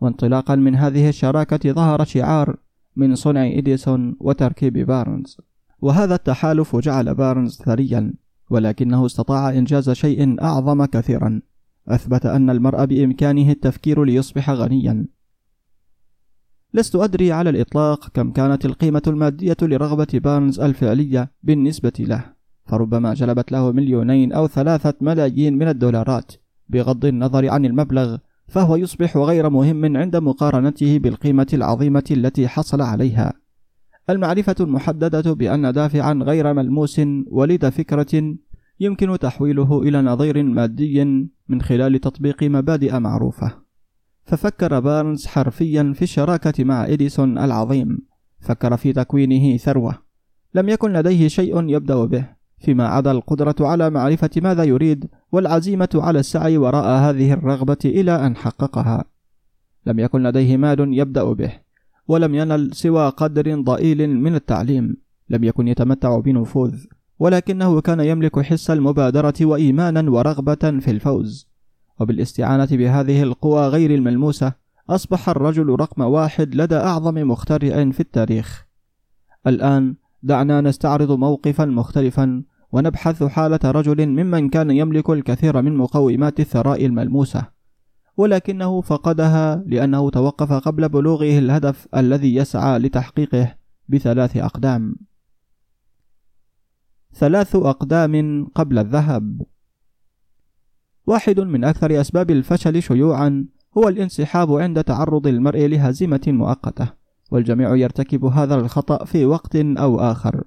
وانطلاقا 0.00 0.54
من 0.54 0.76
هذه 0.76 1.08
الشراكة 1.08 1.72
ظهر 1.72 2.04
شعار 2.04 2.56
من 2.96 3.14
صنع 3.14 3.46
إديسون 3.46 4.16
وتركيب 4.20 4.78
بارنز 4.78 5.38
وهذا 5.80 6.14
التحالف 6.14 6.76
جعل 6.76 7.14
بارنز 7.14 7.56
ثريا 7.56 8.12
ولكنه 8.50 9.06
استطاع 9.06 9.50
إنجاز 9.50 9.90
شيء 9.90 10.42
أعظم 10.42 10.84
كثيرا. 10.84 11.40
أثبت 11.88 12.26
أن 12.26 12.50
المرء 12.50 12.84
بإمكانه 12.84 13.50
التفكير 13.50 14.04
ليصبح 14.04 14.50
غنيا. 14.50 15.06
لست 16.74 16.96
أدري 16.96 17.32
على 17.32 17.50
الإطلاق 17.50 18.08
كم 18.08 18.32
كانت 18.32 18.64
القيمة 18.64 19.02
المادية 19.06 19.56
لرغبة 19.62 20.06
بارنز 20.14 20.60
الفعلية 20.60 21.30
بالنسبة 21.42 21.92
له. 21.98 22.24
فربما 22.66 23.14
جلبت 23.14 23.52
له 23.52 23.72
مليونين 23.72 24.32
أو 24.32 24.46
ثلاثة 24.46 24.94
ملايين 25.00 25.58
من 25.58 25.68
الدولارات 25.68 26.32
بغض 26.68 27.04
النظر 27.04 27.50
عن 27.50 27.64
المبلغ 27.64 28.18
فهو 28.46 28.76
يصبح 28.76 29.16
غير 29.16 29.50
مهم 29.50 29.96
عند 29.96 30.16
مقارنته 30.16 30.98
بالقيمة 30.98 31.46
العظيمة 31.52 32.04
التي 32.10 32.48
حصل 32.48 32.82
عليها. 32.82 33.32
المعرفة 34.10 34.54
المحددة 34.60 35.32
بأن 35.32 35.72
دافعا 35.72 36.12
غير 36.12 36.54
ملموس 36.54 37.00
ولد 37.26 37.68
فكرة 37.68 38.34
يمكن 38.80 39.18
تحويله 39.18 39.82
إلى 39.82 40.02
نظير 40.02 40.42
مادي 40.42 41.04
من 41.48 41.62
خلال 41.62 42.00
تطبيق 42.00 42.42
مبادئ 42.42 42.98
معروفة. 42.98 43.52
ففكر 44.24 44.80
بارنز 44.80 45.26
حرفيا 45.26 45.92
في 45.96 46.02
الشراكة 46.02 46.64
مع 46.64 46.84
إديسون 46.84 47.38
العظيم. 47.38 47.98
فكر 48.40 48.76
في 48.76 48.92
تكوينه 48.92 49.56
ثروة. 49.56 49.98
لم 50.54 50.68
يكن 50.68 50.92
لديه 50.92 51.28
شيء 51.28 51.68
يبدأ 51.68 52.04
به. 52.04 52.28
فيما 52.58 52.88
عدا 52.88 53.10
القدرة 53.10 53.56
على 53.60 53.90
معرفة 53.90 54.30
ماذا 54.36 54.64
يريد 54.64 55.08
والعزيمة 55.32 55.88
على 55.94 56.18
السعي 56.18 56.58
وراء 56.58 56.86
هذه 56.86 57.32
الرغبة 57.32 57.78
إلى 57.84 58.26
أن 58.26 58.36
حققها. 58.36 59.04
لم 59.86 59.98
يكن 59.98 60.22
لديه 60.22 60.56
مال 60.56 60.98
يبدأ 60.98 61.32
به 61.32 61.52
ولم 62.08 62.34
ينل 62.34 62.74
سوى 62.74 63.08
قدر 63.08 63.60
ضئيل 63.60 64.10
من 64.10 64.34
التعليم. 64.34 64.96
لم 65.30 65.44
يكن 65.44 65.68
يتمتع 65.68 66.18
بنفوذ 66.18 66.74
ولكنه 67.18 67.80
كان 67.80 68.00
يملك 68.00 68.40
حس 68.40 68.70
المبادرة 68.70 69.34
وإيمانا 69.40 70.10
ورغبة 70.10 70.78
في 70.80 70.90
الفوز. 70.90 71.48
وبالاستعانة 72.00 72.68
بهذه 72.70 73.22
القوى 73.22 73.68
غير 73.68 73.94
الملموسة 73.94 74.52
أصبح 74.90 75.28
الرجل 75.28 75.68
رقم 75.68 76.02
واحد 76.02 76.54
لدى 76.54 76.76
أعظم 76.76 77.14
مخترع 77.14 77.90
في 77.90 78.00
التاريخ. 78.00 78.66
الآن 79.46 79.94
دعنا 80.24 80.60
نستعرض 80.60 81.12
موقفا 81.12 81.64
مختلفا 81.64 82.42
ونبحث 82.72 83.22
حالة 83.22 83.58
رجل 83.64 84.06
ممن 84.06 84.48
كان 84.48 84.70
يملك 84.70 85.10
الكثير 85.10 85.62
من 85.62 85.76
مقومات 85.76 86.40
الثراء 86.40 86.86
الملموسة. 86.86 87.46
ولكنه 88.16 88.80
فقدها 88.80 89.64
لأنه 89.66 90.10
توقف 90.10 90.52
قبل 90.52 90.88
بلوغه 90.88 91.38
الهدف 91.38 91.88
الذي 91.96 92.34
يسعى 92.34 92.78
لتحقيقه 92.78 93.54
بثلاث 93.88 94.36
أقدام. 94.36 94.96
ثلاث 97.14 97.56
أقدام 97.56 98.46
قبل 98.54 98.78
الذهب. 98.78 99.42
واحد 101.06 101.40
من 101.40 101.64
أكثر 101.64 102.00
أسباب 102.00 102.30
الفشل 102.30 102.82
شيوعا 102.82 103.46
هو 103.78 103.88
الانسحاب 103.88 104.52
عند 104.52 104.84
تعرض 104.84 105.26
المرء 105.26 105.66
لهزيمة 105.66 106.22
مؤقتة. 106.26 107.03
والجميع 107.30 107.76
يرتكب 107.76 108.24
هذا 108.24 108.54
الخطأ 108.54 109.04
في 109.04 109.24
وقت 109.24 109.56
أو 109.56 110.00
آخر. 110.00 110.44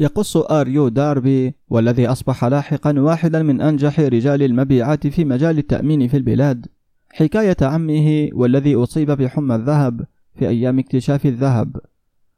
يقص 0.00 0.36
آريو 0.36 0.88
داربي 0.88 1.54
والذي 1.68 2.06
أصبح 2.06 2.44
لاحقا 2.44 3.00
واحدا 3.00 3.42
من 3.42 3.60
أنجح 3.60 4.00
رجال 4.00 4.42
المبيعات 4.42 5.06
في 5.06 5.24
مجال 5.24 5.58
التأمين 5.58 6.08
في 6.08 6.16
البلاد. 6.16 6.66
حكاية 7.12 7.56
عمه 7.62 8.28
والذي 8.32 8.74
أصيب 8.74 9.10
بحمى 9.10 9.54
الذهب 9.54 10.06
في 10.34 10.48
أيام 10.48 10.78
اكتشاف 10.78 11.26
الذهب. 11.26 11.76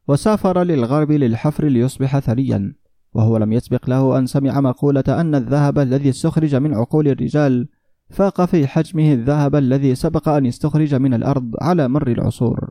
وسافر 0.08 0.62
للغرب 0.62 1.12
للحفر 1.12 1.64
ليصبح 1.64 2.18
ثريا. 2.18 2.74
وهو 3.14 3.36
لم 3.36 3.52
يسبق 3.52 3.90
له 3.90 4.18
أن 4.18 4.26
سمع 4.26 4.60
مقولة 4.60 5.04
أن 5.08 5.34
الذهب 5.34 5.78
الذي 5.78 6.08
استخرج 6.08 6.54
من 6.54 6.74
عقول 6.74 7.08
الرجال 7.08 7.68
فاق 8.10 8.44
في 8.44 8.66
حجمه 8.66 9.12
الذهب 9.12 9.56
الذي 9.56 9.94
سبق 9.94 10.28
أن 10.28 10.46
يستخرج 10.46 10.94
من 10.94 11.14
الأرض 11.14 11.50
على 11.60 11.88
مر 11.88 12.08
العصور. 12.08 12.70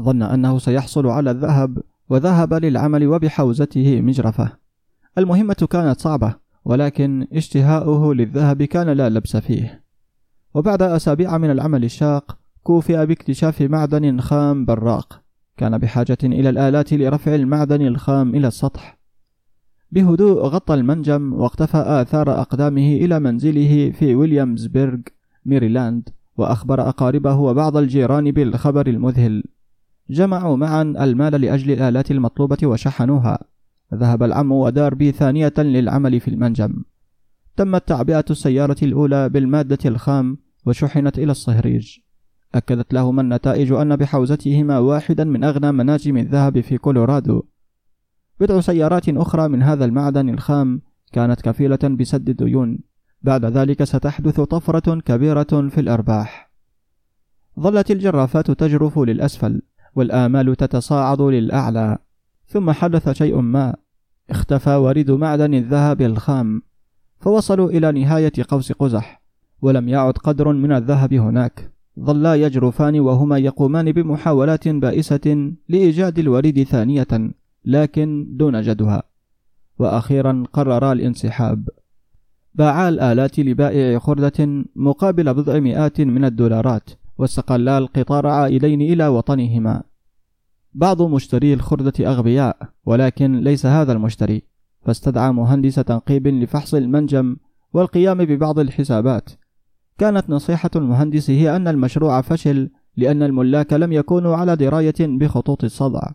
ظن 0.00 0.22
أنه 0.22 0.58
سيحصل 0.58 1.06
على 1.06 1.30
الذهب 1.30 1.78
وذهب 2.08 2.54
للعمل 2.54 3.06
وبحوزته 3.06 4.00
مجرفة. 4.00 4.52
المهمة 5.18 5.68
كانت 5.70 6.00
صعبة 6.00 6.34
ولكن 6.64 7.26
اشتهاؤه 7.32 8.14
للذهب 8.14 8.62
كان 8.62 8.88
لا 8.88 9.08
لبس 9.08 9.36
فيه. 9.36 9.82
وبعد 10.54 10.82
أسابيع 10.82 11.38
من 11.38 11.50
العمل 11.50 11.84
الشاق 11.84 12.38
كوفئ 12.62 13.06
باكتشاف 13.06 13.62
معدن 13.62 14.20
خام 14.20 14.64
براق. 14.64 15.22
كان 15.56 15.78
بحاجة 15.78 16.18
إلى 16.24 16.48
الآلات 16.48 16.92
لرفع 16.92 17.34
المعدن 17.34 17.86
الخام 17.86 18.34
إلى 18.34 18.48
السطح. 18.48 18.98
بهدوء 19.92 20.42
غطى 20.42 20.74
المنجم 20.74 21.32
واقتفى 21.32 21.76
آثار 21.76 22.40
أقدامه 22.40 22.92
إلى 22.92 23.20
منزله 23.20 23.90
في 23.90 24.14
ويليامزبرغ 24.14 24.98
ميريلاند 25.46 26.08
وأخبر 26.36 26.88
أقاربه 26.88 27.36
وبعض 27.36 27.76
الجيران 27.76 28.30
بالخبر 28.30 28.86
المذهل. 28.86 29.44
جمعوا 30.10 30.56
معا 30.56 30.82
المال 30.82 31.40
لأجل 31.40 31.70
الآلات 31.72 32.10
المطلوبة 32.10 32.58
وشحنوها. 32.62 33.38
ذهب 33.94 34.22
العم 34.22 34.52
وداربي 34.52 35.12
ثانية 35.12 35.52
للعمل 35.58 36.20
في 36.20 36.28
المنجم. 36.28 36.84
تمت 37.56 37.88
تعبئة 37.88 38.24
السيارة 38.30 38.76
الأولى 38.82 39.28
بالمادة 39.28 39.78
الخام 39.84 40.38
وشحنت 40.66 41.18
إلى 41.18 41.30
الصهريج. 41.30 41.98
أكدت 42.54 42.94
لهما 42.94 43.22
النتائج 43.22 43.72
أن 43.72 43.96
بحوزتهما 43.96 44.78
واحدا 44.78 45.24
من 45.24 45.44
أغنى 45.44 45.72
مناجم 45.72 46.16
الذهب 46.16 46.60
في 46.60 46.78
كولورادو. 46.78 47.42
بضع 48.40 48.60
سيارات 48.60 49.08
أخرى 49.08 49.48
من 49.48 49.62
هذا 49.62 49.84
المعدن 49.84 50.28
الخام 50.28 50.82
كانت 51.12 51.40
كفيلة 51.40 51.78
بسد 51.84 52.28
الديون. 52.28 52.78
بعد 53.22 53.44
ذلك 53.44 53.84
ستحدث 53.84 54.40
طفرة 54.40 55.00
كبيرة 55.00 55.68
في 55.68 55.80
الأرباح. 55.80 56.50
ظلت 57.60 57.90
الجرافات 57.90 58.50
تجرف 58.50 58.98
للأسفل. 58.98 59.62
والآمال 59.96 60.56
تتصاعد 60.56 61.20
للأعلى. 61.20 61.98
ثم 62.46 62.70
حدث 62.70 63.08
شيء 63.08 63.40
ما. 63.40 63.76
اختفى 64.30 64.74
وريد 64.74 65.10
معدن 65.10 65.54
الذهب 65.54 66.02
الخام. 66.02 66.62
فوصلوا 67.20 67.70
إلى 67.70 67.92
نهاية 67.92 68.32
قوس 68.48 68.72
قزح 68.72 69.22
ولم 69.62 69.88
يعد 69.88 70.12
قدر 70.12 70.52
من 70.52 70.72
الذهب 70.72 71.14
هناك. 71.14 71.70
ظلا 72.00 72.34
يجرفان 72.34 73.00
وهما 73.00 73.38
يقومان 73.38 73.92
بمحاولات 73.92 74.68
بائسة 74.68 75.52
لإيجاد 75.68 76.18
الوريد 76.18 76.62
ثانية 76.62 77.32
لكن 77.64 78.26
دون 78.30 78.60
جدوى. 78.62 79.02
وأخيرا 79.78 80.44
قررا 80.52 80.92
الانسحاب. 80.92 81.68
باعا 82.54 82.88
الآلات 82.88 83.40
لبائع 83.40 83.98
خردة 83.98 84.64
مقابل 84.76 85.34
بضع 85.34 85.58
مئات 85.58 86.00
من 86.00 86.24
الدولارات. 86.24 86.90
واستقلا 87.18 87.78
القطار 87.78 88.26
عائلين 88.26 88.80
إلى 88.80 89.08
وطنهما. 89.08 89.82
بعض 90.74 91.02
مشتري 91.02 91.54
الخردة 91.54 92.10
أغبياء 92.12 92.56
ولكن 92.84 93.40
ليس 93.40 93.66
هذا 93.66 93.92
المشتري. 93.92 94.42
فاستدعى 94.82 95.32
مهندس 95.32 95.74
تنقيب 95.74 96.26
لفحص 96.26 96.74
المنجم 96.74 97.36
والقيام 97.72 98.18
ببعض 98.18 98.58
الحسابات. 98.58 99.30
كانت 99.98 100.30
نصيحة 100.30 100.70
المهندس 100.76 101.30
هي 101.30 101.56
أن 101.56 101.68
المشروع 101.68 102.20
فشل 102.20 102.70
لأن 102.96 103.22
الملاك 103.22 103.72
لم 103.72 103.92
يكونوا 103.92 104.36
على 104.36 104.56
دراية 104.56 104.94
بخطوط 105.00 105.64
الصدع. 105.64 106.10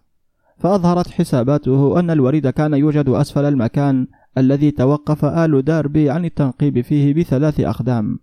فأظهرت 0.57 1.07
حساباته 1.07 1.99
أن 1.99 2.09
الوريد 2.09 2.47
كان 2.47 2.73
يوجد 2.73 3.09
أسفل 3.09 3.45
المكان 3.45 4.07
الذي 4.37 4.71
توقف 4.71 5.25
آل 5.25 5.61
داربي 5.61 6.09
عن 6.09 6.25
التنقيب 6.25 6.81
فيه 6.81 7.13
بثلاث 7.13 7.59
أقدام. 7.59 8.19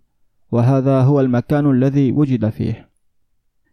وهذا 0.52 1.00
هو 1.00 1.20
المكان 1.20 1.70
الذي 1.70 2.12
وجد 2.12 2.48
فيه. 2.48 2.88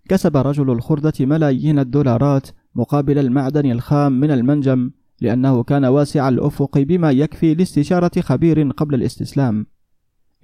كسب 0.10 0.38
رجل 0.38 0.72
الخردة 0.72 1.13
ملايين 1.20 1.79
الدولارات 1.79 2.48
مقابل 2.75 3.17
المعدن 3.20 3.72
الخام 3.72 4.20
من 4.20 4.32
المنجم 4.32 4.91
لأنه 5.22 5.63
كان 5.63 5.86
واسع 5.86 6.29
الأفق 6.29 6.77
بما 6.77 7.12
يكفي 7.12 7.53
لاستشارة 7.53 8.22
خبير 8.22 8.72
قبل 8.72 8.96
الاستسلام. 8.96 9.65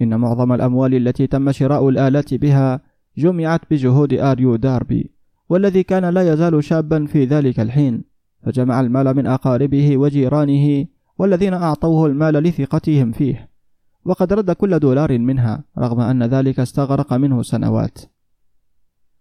إن 0.02 0.20
معظم 0.20 0.54
الأموال 0.54 0.96
التي 0.96 1.28
تم 1.28 1.52
شراء 1.52 1.90
الآلات 1.90 2.34
بها 2.34 2.82
جمعت 3.18 3.62
بجهود 3.72 4.14
آريو 4.14 4.56
داربي 4.56 5.12
والذي 5.50 5.84
كان 5.84 6.06
لا 6.06 6.34
يزال 6.34 6.64
شابا 6.64 7.06
في 7.06 7.26
ذلك 7.26 7.60
الحين. 7.60 8.04
فجمع 8.44 8.82
المال 8.82 9.16
من 9.16 9.28
أقاربه 9.28 9.98
وجيرانه 9.98 10.86
والذين 11.18 11.54
أعطوه 11.54 12.06
المال 12.06 12.34
لثقتهم 12.34 13.12
فيه. 13.12 13.51
وقد 14.06 14.34
رد 14.34 14.52
كل 14.52 14.80
دولار 14.80 15.20
منها 15.20 15.64
رغم 15.78 16.00
أن 16.00 16.24
ذلك 16.24 16.60
استغرق 16.60 17.14
منه 17.14 17.42
سنوات. 17.42 18.00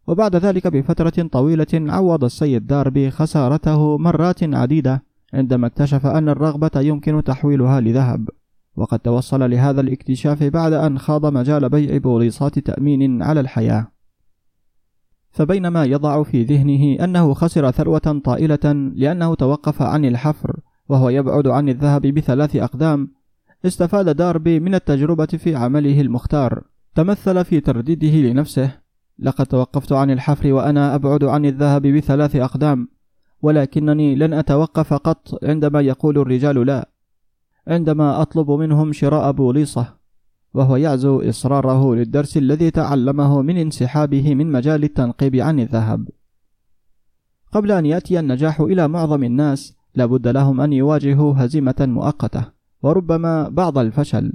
وبعد 0.07 0.37
ذلك 0.37 0.67
بفترة 0.67 1.29
طويلة 1.33 1.67
عوض 1.75 2.25
السيد 2.25 2.67
داربي 2.67 3.11
خسارته 3.11 3.99
مرات 3.99 4.55
عديدة 4.55 5.03
عندما 5.35 5.67
اكتشف 5.67 6.07
أن 6.07 6.29
الرغبة 6.29 6.81
يمكن 6.81 7.25
تحويلها 7.25 7.81
لذهب. 7.81 8.29
وقد 8.77 8.99
توصل 8.99 9.51
لهذا 9.51 9.81
الاكتشاف 9.81 10.43
بعد 10.43 10.73
أن 10.73 10.99
خاض 10.99 11.27
مجال 11.27 11.69
بيع 11.69 11.97
بوليصات 11.97 12.59
تأمين 12.59 13.23
على 13.23 13.41
الحياة. 13.41 13.87
فبينما 15.31 15.85
يضع 15.85 16.23
في 16.23 16.43
ذهنه 16.43 17.05
أنه 17.05 17.35
خسر 17.35 17.71
ثروة 17.71 18.21
طائلة 18.25 18.93
لأنه 18.95 19.35
توقف 19.35 19.83
عن 19.83 20.05
الحفر 20.05 20.61
وهو 20.89 21.09
يبعد 21.09 21.47
عن 21.47 21.69
الذهب 21.69 22.03
بثلاث 22.03 22.57
أقدام 22.57 23.09
استفاد 23.64 24.16
داربي 24.16 24.61
من 24.61 24.75
التجربة 24.75 25.27
في 25.27 25.55
عمله 25.55 26.01
المختار. 26.01 26.64
تمثل 26.94 27.44
في 27.44 27.61
ترديده 27.61 28.29
لنفسه 28.29 28.81
لقد 29.18 29.46
توقفت 29.46 29.92
عن 29.92 30.11
الحفر 30.11 30.53
وأنا 30.53 30.94
أبعد 30.94 31.25
عن 31.25 31.44
الذهب 31.44 31.83
بثلاث 31.83 32.37
أقدام 32.37 32.88
ولكنني 33.42 34.14
لن 34.14 34.33
أتوقف 34.33 34.94
قط 34.94 35.44
عندما 35.44 35.81
يقول 35.81 36.18
الرجال 36.18 36.66
لا 36.66 36.88
عندما 37.68 38.23
أطلب 38.23 38.51
منهم 38.51 38.92
شراء 38.92 39.33
بوليصة 39.33 40.01
وهو 40.55 40.77
يعزو 40.77 41.20
إصراره 41.20 41.94
للدرس 41.94 42.37
الذي 42.37 42.70
تعلمه 42.70 43.42
من 43.42 43.57
انسحابه 43.57 44.35
من 44.35 44.53
مجال 44.53 44.85
التنقيب 44.85 45.37
عن 45.37 45.61
الذهب. 45.61 46.09
قبل 47.53 47.73
أن 47.73 47.87
يأتي 47.87 48.20
النجاح 48.20 48.61
إلى 48.61 48.88
معظم 48.88 49.25
الناس 49.25 49.77
لابد 49.94 50.29
لهم 50.29 50.61
أن 50.61 50.73
يواجهوا 50.73 51.35
هزيمة 51.37 51.75
مؤقتة. 51.81 52.60
وربما 52.83 53.49
بعض 53.49 53.79
الفشل 53.79 54.33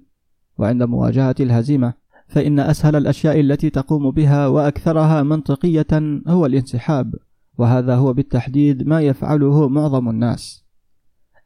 وعند 0.57 0.83
مواجهة 0.83 1.35
الهزيمة 1.39 1.93
فإن 2.27 2.59
أسهل 2.59 2.95
الأشياء 2.95 3.39
التي 3.39 3.69
تقوم 3.69 4.11
بها 4.11 4.47
وأكثرها 4.47 5.23
منطقية 5.23 6.21
هو 6.27 6.45
الانسحاب 6.45 7.15
وهذا 7.57 7.95
هو 7.95 8.13
بالتحديد 8.13 8.87
ما 8.87 9.01
يفعله 9.01 9.69
معظم 9.69 10.09
الناس. 10.09 10.65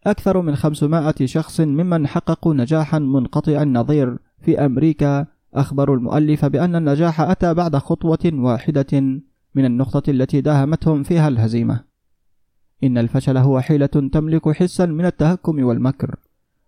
أكثر 0.08 0.42
من 0.42 0.56
500 0.56 1.14
شخص 1.26 1.62
ممن 1.62 2.08
حققوا 2.08 2.54
نجاحا 2.54 3.00
منقطع 3.00 3.62
النظير 3.62 4.18
في 4.42 4.66
أمريكا 4.66 5.26
أخبروا 5.54 5.96
المؤلف 5.96 6.46
بأن 6.46 6.76
النجاح 6.76 7.22
أتى 7.22 7.54
بعد 7.54 7.76
خطوة 7.76 8.32
واحدة 8.34 9.22
من 9.56 9.66
النقطة 9.66 10.10
التي 10.10 10.42
داهمتهم 10.42 11.04
فيها 11.04 11.28
الهزيمة. 11.28 11.84
إن 12.84 12.98
الفشل 12.98 13.38
هو 13.38 13.62
حيلة 13.62 13.86
تملك 13.86 14.50
حسا 14.50 14.86
من 14.86 15.06
التهكم 15.06 15.64
والمكر. 15.64 16.16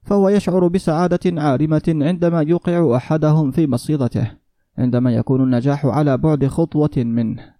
فهو 0.03 0.29
يشعر 0.29 0.67
بسعادة 0.67 1.41
عارمة 1.41 1.83
عندما 1.87 2.41
يوقع 2.41 2.95
أحدهم 2.95 3.51
في 3.51 3.67
مصيدته 3.67 4.31
عندما 4.77 5.15
يكون 5.15 5.43
النجاح 5.43 5.85
على 5.85 6.17
بعد 6.17 6.47
خطوة 6.47 6.97
منه. 6.97 7.55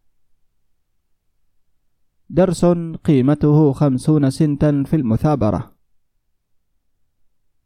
درس 2.30 2.66
قيمته 3.04 3.72
خمسون 3.72 4.30
سنتا 4.30 4.84
في 4.84 4.96
المثابرة. 4.96 5.72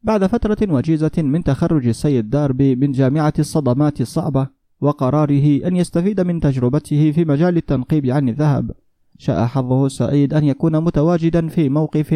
بعد 0.04 0.26
فترة 0.26 0.58
وجيزة 0.74 1.12
من 1.18 1.44
تخرج 1.44 1.88
السيد 1.88 2.30
داربي 2.30 2.76
من 2.76 2.92
جامعة 2.92 3.34
الصدمات 3.40 4.02
الصعبة 4.02 4.48
وقراره 4.82 5.68
أن 5.68 5.76
يستفيد 5.76 6.22
من 6.22 6.40
تجربته 6.40 7.12
في 7.12 7.26
مجال 7.26 7.58
التنقيب 7.58 8.06
عن 8.06 8.30
الذهب 8.30 8.72
شاء 9.18 9.46
حظه 9.46 9.86
السعيد 9.86 10.34
أن 10.34 10.44
يكون 10.44 10.84
متواجدا 10.84 11.48
في 11.48 11.70
موقف 11.70 12.14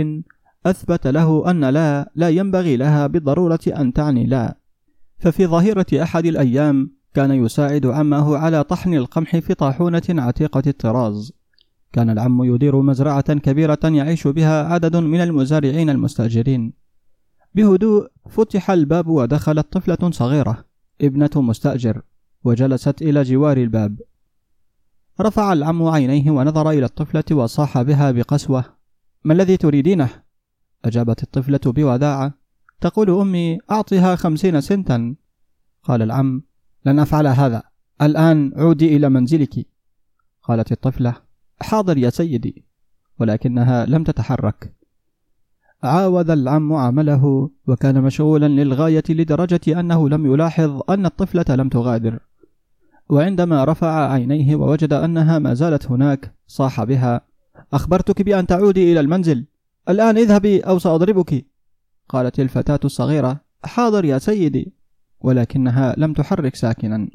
أثبت 0.65 1.08
له 1.08 1.52
أن 1.52 1.65
لا 1.65 2.12
لا 2.15 2.30
ينبغي 2.30 2.78
لها 2.78 3.08
بالضرورة 3.08 3.60
أن 3.67 3.93
تعني 3.93 4.26
لا. 4.26 4.58
ففي 5.19 5.48
ظهيرة 5.48 5.86
أحد 5.93 6.26
الأيام 6.26 6.91
كان 7.13 7.32
يساعد 7.32 7.86
عمه 7.86 8.38
على 8.38 8.63
طحن 8.63 8.93
القمح 8.93 9.38
في 9.38 9.54
طاحونة 9.54 10.02
عتيقة 10.10 10.63
الطراز. 10.67 11.34
كان 11.93 12.10
العم 12.10 12.43
يدير 12.43 12.82
مزرعة 12.82 13.34
كبيرة 13.34 13.80
يعيش 13.84 14.28
بها 14.28 14.63
عدد 14.63 14.95
من 14.95 15.22
المزارعين 15.22 15.89
المستأجرين. 15.89 16.74
بهدوء 17.56 18.08
فتح 18.30 18.72
الباب 18.72 19.08
ودخلت 19.08 19.74
طفلة 19.74 20.12
صغيرة 20.12 20.65
ابنة 21.02 21.30
مستأجر 21.36 22.02
وجلست 22.43 23.02
إلى 23.02 23.24
جوار 23.24 23.58
الباب. 23.58 24.00
رفع 25.22 25.54
العم 25.54 25.84
عينيه 25.84 26.32
ونظر 26.32 26.69
إلى 26.69 26.86
الطفلة 26.86 27.24
وصاح 27.32 27.82
بها 27.82 28.12
بقسوة 28.12 28.65
ما 29.24 29.34
الذي 29.34 29.58
تريدينه؟ 29.58 30.10
أجابت 30.85 31.23
الطفلة 31.23 31.59
بوداعة 31.65 32.33
تقول 32.81 33.09
أمي 33.09 33.57
أعطها 33.71 34.15
خمسين 34.15 34.61
سنتا. 34.61 35.15
قال 35.83 36.01
العم 36.01 36.43
لن 36.85 36.99
أفعل 36.99 37.27
هذا. 37.27 37.63
الآن 38.01 38.53
عودي 38.55 38.95
إلى 38.95 39.09
منزلك. 39.09 39.65
قالت 40.43 40.71
الطفلة 40.71 41.15
حاضر 41.61 41.97
يا 41.97 42.09
سيدي 42.09 42.65
ولكنها 43.19 43.85
لم 43.85 44.03
تتحرك. 44.03 44.73
عاود 45.83 46.31
العم 46.31 46.73
عمله 46.73 47.49
وكان 47.67 48.01
مشغولا 48.01 48.47
للغاية 48.47 49.03
لدرجة 49.09 49.79
أنه 49.79 50.09
لم 50.09 50.25
يلاحظ 50.33 50.81
أن 50.89 51.05
الطفلة 51.05 51.45
لم 51.49 51.69
تغادر. 51.69 52.19
وعندما 53.09 53.65
رفع 53.65 54.11
عينيه 54.11 54.55
ووجد 54.55 54.93
أنها 54.93 55.39
ما 55.39 55.53
زالت 55.53 55.91
هناك 55.91 56.35
صاح 56.47 56.83
بها 56.83 57.21
أخبرتك 57.73 58.21
بأن 58.21 58.47
تعودي 58.47 58.91
إلى 58.91 58.99
المنزل. 58.99 59.45
الآن 59.89 60.17
اذهبي 60.17 60.60
أو 60.60 60.80
سأضربك. 60.80 61.45
قالت 62.10 62.39
الفتاة 62.39 62.80
الصغيرة 62.86 63.41
حاضر 63.63 64.06
يا 64.06 64.17
سيدي. 64.17 64.73
ولكنها 65.21 65.95
لم 65.97 66.13
تحرك 66.13 66.56
ساكنا. 66.56 67.10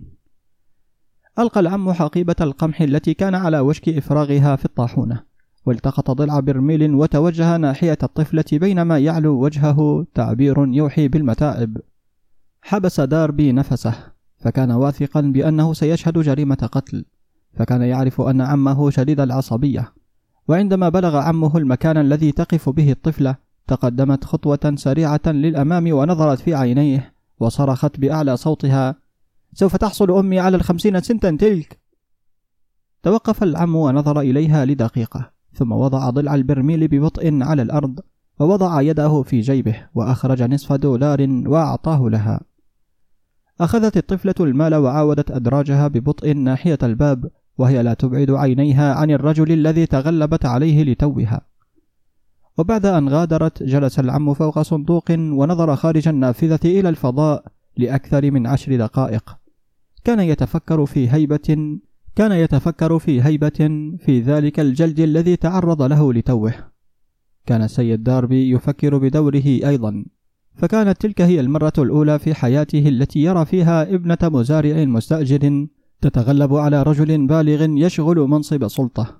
ألقى 1.38 1.60
العم 1.60 1.92
حقيبة 1.92 2.36
القمح 2.40 2.80
التي 2.80 3.14
كان 3.14 3.34
على 3.34 3.60
وشك 3.60 3.88
إفراغها 3.88 4.56
في 4.56 4.64
الطاحونة 4.64 5.22
والتقط 5.66 6.10
ضلع 6.10 6.40
برميل 6.40 6.94
وتوجه 6.94 7.56
ناحية 7.56 7.98
الطفلة 8.02 8.44
بينما 8.52 8.98
يعلو 8.98 9.44
وجهه 9.44 10.06
تعبير 10.14 10.66
يوحي 10.68 11.08
بالمتاعب. 11.08 11.76
حبس 12.62 13.00
داربي 13.00 13.52
نفسه 13.52 13.94
فكان 14.38 14.70
واثقا 14.70 15.20
بأنه 15.20 15.72
سيشهد 15.72 16.18
جريمة 16.18 16.68
قتل 16.72 17.04
فكان 17.56 17.82
يعرف 17.82 18.20
أن 18.20 18.40
عمه 18.40 18.90
شديد 18.90 19.20
العصبية. 19.20 19.92
وعندما 20.48 20.88
بلغ 20.88 21.16
عمه 21.16 21.56
المكان 21.56 21.96
الذي 21.96 22.32
تقف 22.32 22.68
به 22.68 22.90
الطفلة 22.90 23.36
تقدمت 23.66 24.24
خطوة 24.24 24.74
سريعة 24.74 25.20
للأمام 25.26 25.92
ونظرت 25.92 26.40
في 26.40 26.54
عينيه 26.54 27.14
وصرخت 27.40 28.00
بأعلى 28.00 28.36
صوتها 28.36 28.96
سوف 29.54 29.76
تحصل 29.76 30.10
أمي 30.10 30.38
على 30.38 30.56
الخمسين 30.56 31.00
سنتا 31.00 31.30
تلك! 31.30 31.80
توقف 33.02 33.42
العم 33.42 33.76
ونظر 33.76 34.20
إليها 34.20 34.64
لدقيقة 34.64 35.30
ثم 35.52 35.72
وضع 35.72 36.10
ضلع 36.10 36.34
البرميل 36.34 36.88
ببطء 36.88 37.42
على 37.42 37.62
الأرض 37.62 38.00
ووضع 38.38 38.80
يده 38.80 39.22
في 39.22 39.40
جيبه 39.40 39.86
وأخرج 39.94 40.42
نصف 40.42 40.72
دولار 40.72 41.26
وأعطاه 41.46 42.08
لها. 42.08 42.40
أخذت 43.60 43.96
الطفلة 43.96 44.34
المال 44.40 44.74
وعاودت 44.74 45.30
أدراجها 45.30 45.88
ببطء 45.88 46.32
ناحية 46.32 46.78
الباب 46.82 47.30
وهي 47.58 47.82
لا 47.82 47.94
تبعد 47.94 48.30
عينيها 48.30 48.94
عن 48.94 49.10
الرجل 49.10 49.52
الذي 49.52 49.86
تغلبت 49.86 50.46
عليه 50.46 50.84
لتوها. 50.84 51.40
وبعد 52.58 52.86
أن 52.86 53.08
غادرت 53.08 53.62
جلس 53.62 53.98
العم 53.98 54.34
فوق 54.34 54.62
صندوق 54.62 55.10
ونظر 55.10 55.76
خارج 55.76 56.08
النافذة 56.08 56.60
إلى 56.64 56.88
الفضاء 56.88 57.44
لأكثر 57.76 58.30
من 58.30 58.46
عشر 58.46 58.76
دقائق. 58.76 59.36
كان 60.04 60.20
يتفكر 60.20 60.86
في 60.86 61.10
هيبة 61.10 61.78
كان 62.16 62.32
يتفكر 62.32 62.98
في 62.98 63.22
هيبة 63.22 63.96
في 63.98 64.20
ذلك 64.20 64.60
الجلد 64.60 65.00
الذي 65.00 65.36
تعرض 65.36 65.82
له 65.82 66.12
لتوه. 66.12 66.54
كان 67.46 67.62
السيد 67.62 68.02
داربي 68.02 68.50
يفكر 68.50 68.98
بدوره 68.98 69.46
أيضا. 69.46 70.04
فكانت 70.56 71.00
تلك 71.00 71.20
هي 71.20 71.40
المرة 71.40 71.72
الأولى 71.78 72.18
في 72.18 72.34
حياته 72.34 72.88
التي 72.88 73.18
يرى 73.22 73.44
فيها 73.44 73.94
ابنة 73.94 74.18
مزارع 74.22 74.84
مستأجر 74.84 75.66
تتغلب 76.06 76.54
على 76.54 76.82
رجل 76.82 77.26
بالغ 77.26 77.62
يشغل 77.62 78.18
منصب 78.18 78.68
سلطة 78.68 79.16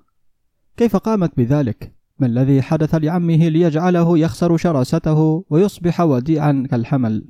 كيف 0.77 0.95
قامت 0.95 1.37
بذلك؟ 1.37 1.95
ما 2.19 2.27
الذي 2.27 2.61
حدث 2.61 2.95
لعمه 2.95 3.47
ليجعله 3.49 4.17
يخسر 4.17 4.57
شراسته 4.57 5.45
ويصبح 5.49 6.01
وديعا 6.01 6.67
كالحمل؟ 6.71 7.25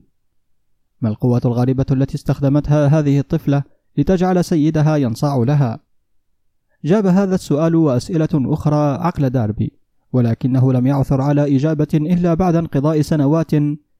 ما 1.01 1.09
القوة 1.09 1.41
الغريبة 1.45 1.85
التي 1.91 2.15
استخدمتها 2.15 2.87
هذه 2.87 3.19
الطفلة 3.19 3.63
لتجعل 3.97 4.45
سيدها 4.45 4.95
ينصاع 4.95 5.35
لها؟ 5.35 5.79
جاب 6.85 7.05
هذا 7.05 7.35
السؤال 7.35 7.75
وأسئلة 7.75 8.29
أخرى 8.33 8.93
عقل 9.01 9.29
داربي 9.29 9.73
ولكنه 10.13 10.73
لم 10.73 10.87
يعثر 10.87 11.21
على 11.21 11.55
إجابة 11.55 11.87
إلا 11.93 12.33
بعد 12.33 12.55
انقضاء 12.55 13.01
سنوات 13.01 13.51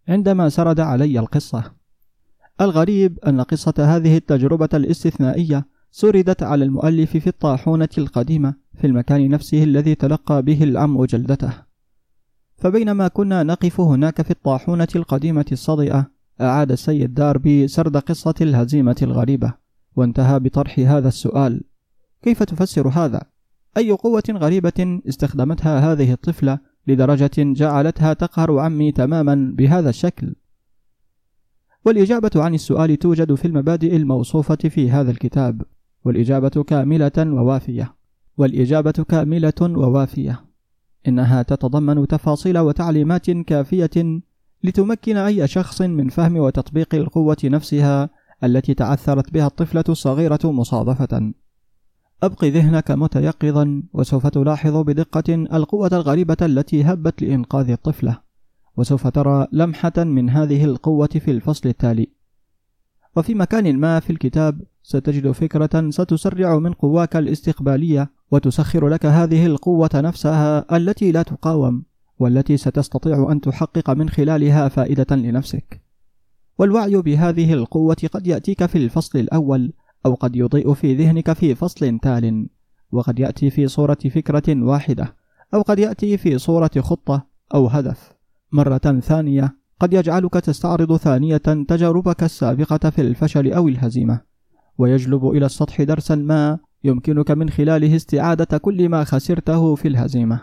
عندما 0.08 0.50
سرد 0.50 0.80
علي 0.80 1.20
القصة 1.20 1.72
الغريب 2.62 3.20
أن 3.28 3.42
قصة 3.42 3.74
هذه 3.78 4.18
التجربة 4.18 4.70
الاستثنائية 4.74 5.66
سردت 5.92 6.44
على 6.44 6.66
المؤلف 6.66 7.18
في 7.18 7.28
الطاحونة 7.28 7.90
القديمة 7.98 8.54
في 8.78 8.88
المكان 8.88 9.30
نفسه 9.30 9.64
الذي 9.64 9.96
تلقى 9.96 10.42
به 10.42 10.64
العم 10.64 11.06
جلدته 11.06 11.54
فبينما 12.58 13.08
كنا 13.08 13.44
نقف 13.44 13.82
هناك 13.82 14.22
في 14.22 14.32
الطاحونة 14.32 14.88
القديمة 14.96 15.46
الصدئة 15.52 16.12
أعاد 16.42 16.72
السيد 16.72 17.14
داربي 17.14 17.68
سرد 17.68 17.98
قصة 17.98 18.34
الهزيمة 18.42 18.96
الغريبة 19.02 19.54
وانتهى 19.96 20.40
بطرح 20.40 20.80
هذا 20.80 21.08
السؤال 21.08 21.62
كيف 22.22 22.44
تفسر 22.44 22.88
هذا؟ 22.88 23.22
أي 23.78 23.92
قوة 23.92 24.24
غريبة 24.30 25.02
استخدمتها 25.10 25.92
هذه 25.92 26.14
الطفلة 26.14 26.60
لدرجة 26.88 27.32
جعلتها 27.38 28.14
تقهر 28.14 28.60
عمي 28.60 28.92
تماما 28.92 29.54
بهذا 29.58 29.90
الشكل؟ 29.90 30.36
والإجابة 31.86 32.32
عن 32.36 32.54
السؤال 32.54 32.98
توجد 32.98 33.34
في 33.34 33.46
المبادئ 33.46 33.96
الموصوفة 33.96 34.56
في 34.56 34.92
هذا 34.92 35.12
الكتاب. 35.12 35.62
والإجابة 36.06 36.64
كاملة 36.64 37.12
ووافية. 37.18 37.96
والإجابة 38.38 38.92
كاملة 38.92 39.62
ووافية. 39.62 40.46
إنها 41.08 41.42
تتضمن 41.42 42.08
تفاصيل 42.08 42.58
وتعليمات 42.58 43.32
كافية 43.32 44.22
لتمكن 44.64 45.18
أي 45.18 45.48
شخص 45.48 45.82
من 45.82 46.10
فهم 46.10 46.38
وتطبيق 46.38 46.96
القوة 46.96 47.38
نفسها 47.44 48.10
التي 48.44 48.74
تعثرت 48.74 49.34
بها 49.34 49.48
الطفلة 49.48 49.84
الصغيرة 49.90 50.40
مصادفة. 50.44 51.34
أبق 52.24 52.46
ذهنك 52.46 52.92
متيقظا 52.92 53.84
وسوف 53.94 54.28
تلاحظ 54.28 54.76
بدقة 54.78 55.34
القوة 55.34 55.90
الغريبة 55.94 56.38
التي 56.42 56.84
هبت 56.84 57.22
لإنقاذ 57.22 57.70
الطفلة. 57.70 58.25
وسوف 58.78 59.08
ترى 59.08 59.48
لمحة 59.52 59.94
من 59.98 60.30
هذه 60.30 60.66
القوة 60.66 61.08
في 61.08 61.32
الفصل 61.32 61.70
التالي. 61.70 62.08
وفي 63.16 63.34
مكان 63.34 63.78
ما 63.78 64.00
في 64.00 64.10
الكتاب 64.10 64.62
ستجد 64.84 65.32
فكرة 65.32 65.90
ستسرع 65.90 66.60
من 66.60 66.74
قواك 66.74 67.16
الاستقبالية 67.16 68.12
وتسخر 68.32 68.88
لك 68.88 69.06
هذه 69.06 69.46
القوة 69.46 69.90
نفسها 69.96 70.78
التي 70.78 71.12
لا 71.12 71.22
تقاوم 71.22 71.84
والتي 72.20 72.58
ستستطيع 72.58 73.32
أن 73.32 73.42
تحقق 73.42 73.90
من 73.90 74.10
خلالها 74.10 74.68
فائدة 74.68 75.16
لنفسك. 75.16 75.82
والوعي 76.60 77.02
بهذه 77.02 77.54
القوة 77.54 78.10
قد 78.14 78.28
يأتيك 78.28 78.66
في 78.66 78.78
الفصل 78.78 79.20
الأول 79.20 79.74
أو 80.06 80.14
قد 80.14 80.36
يضيء 80.36 80.74
في 80.74 80.96
ذهنك 80.96 81.34
في 81.34 81.56
فصل 81.56 82.00
تال 82.00 82.48
وقد 82.92 83.20
يأتي 83.20 83.50
في 83.50 83.68
صورة 83.68 83.98
فكرة 84.16 84.64
واحدة 84.64 85.16
أو 85.54 85.62
قد 85.62 85.80
يأتي 85.80 86.18
في 86.18 86.38
صورة 86.38 86.72
خطة 86.80 87.28
أو 87.54 87.68
هدف. 87.68 88.15
مرة 88.56 89.00
ثانية 89.00 89.56
قد 89.80 89.94
يجعلك 89.94 90.34
تستعرض 90.34 90.98
ثانية 90.98 91.38
تجاربك 91.68 92.24
السابقة 92.24 92.90
في 92.90 93.02
الفشل 93.02 93.54
أو 93.54 93.68
الهزيمة. 93.68 94.22
ويجلب 94.78 95.26
إلى 95.26 95.46
السطح 95.46 95.82
درسا 95.82 96.16
ما 96.16 96.60
يمكنك 96.84 97.32
من 97.32 97.50
خلاله 97.50 97.96
استعادة 97.96 98.58
كل 98.58 98.90
ما 98.90 99.04
خسرته 99.04 99.76
في 99.76 99.88
الهزيمة. 99.88 100.40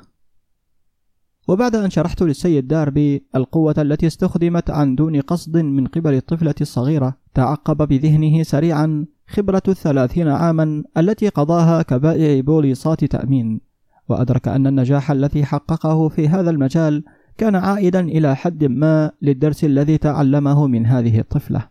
وبعد 1.49 1.77
أن 1.77 1.91
شرحت 1.91 2.23
للسيد 2.23 2.69
داربي 2.69 3.27
القوة 3.37 3.75
التي 3.79 4.07
استخدمت 4.07 4.71
عن 4.71 4.95
دون 4.95 5.21
قصد 5.21 5.57
من 5.57 5.87
قبل 5.87 6.15
الطفلة 6.15 6.55
الصغيرة 6.61 7.15
تعقب 7.35 7.89
بذهنه 7.89 8.43
سريعا 8.43 9.07
خبرة 9.29 9.63
الثلاثين 9.69 10.29
عاما 10.29 10.85
التي 10.97 11.29
قضاها 11.29 11.83
كبائع 11.83 12.41
بوليصات 12.41 13.05
تأمين. 13.05 13.61
وأدرك 14.09 14.49
أن 14.49 14.67
النجاح 14.67 15.11
الذي 15.11 15.45
حققه 15.45 16.09
في 16.09 16.29
هذا 16.29 16.51
المجال 16.51 17.05
كان 17.39 17.57
عائدا 17.57 18.01
إلى 18.01 18.37
حد 18.37 18.65
ما 18.65 19.13
للدرس 19.23 19.65
الذي 19.65 19.99
تعلمه 19.99 20.67
من 20.67 20.87
هذه 20.87 21.19
الطفلة. 21.19 21.69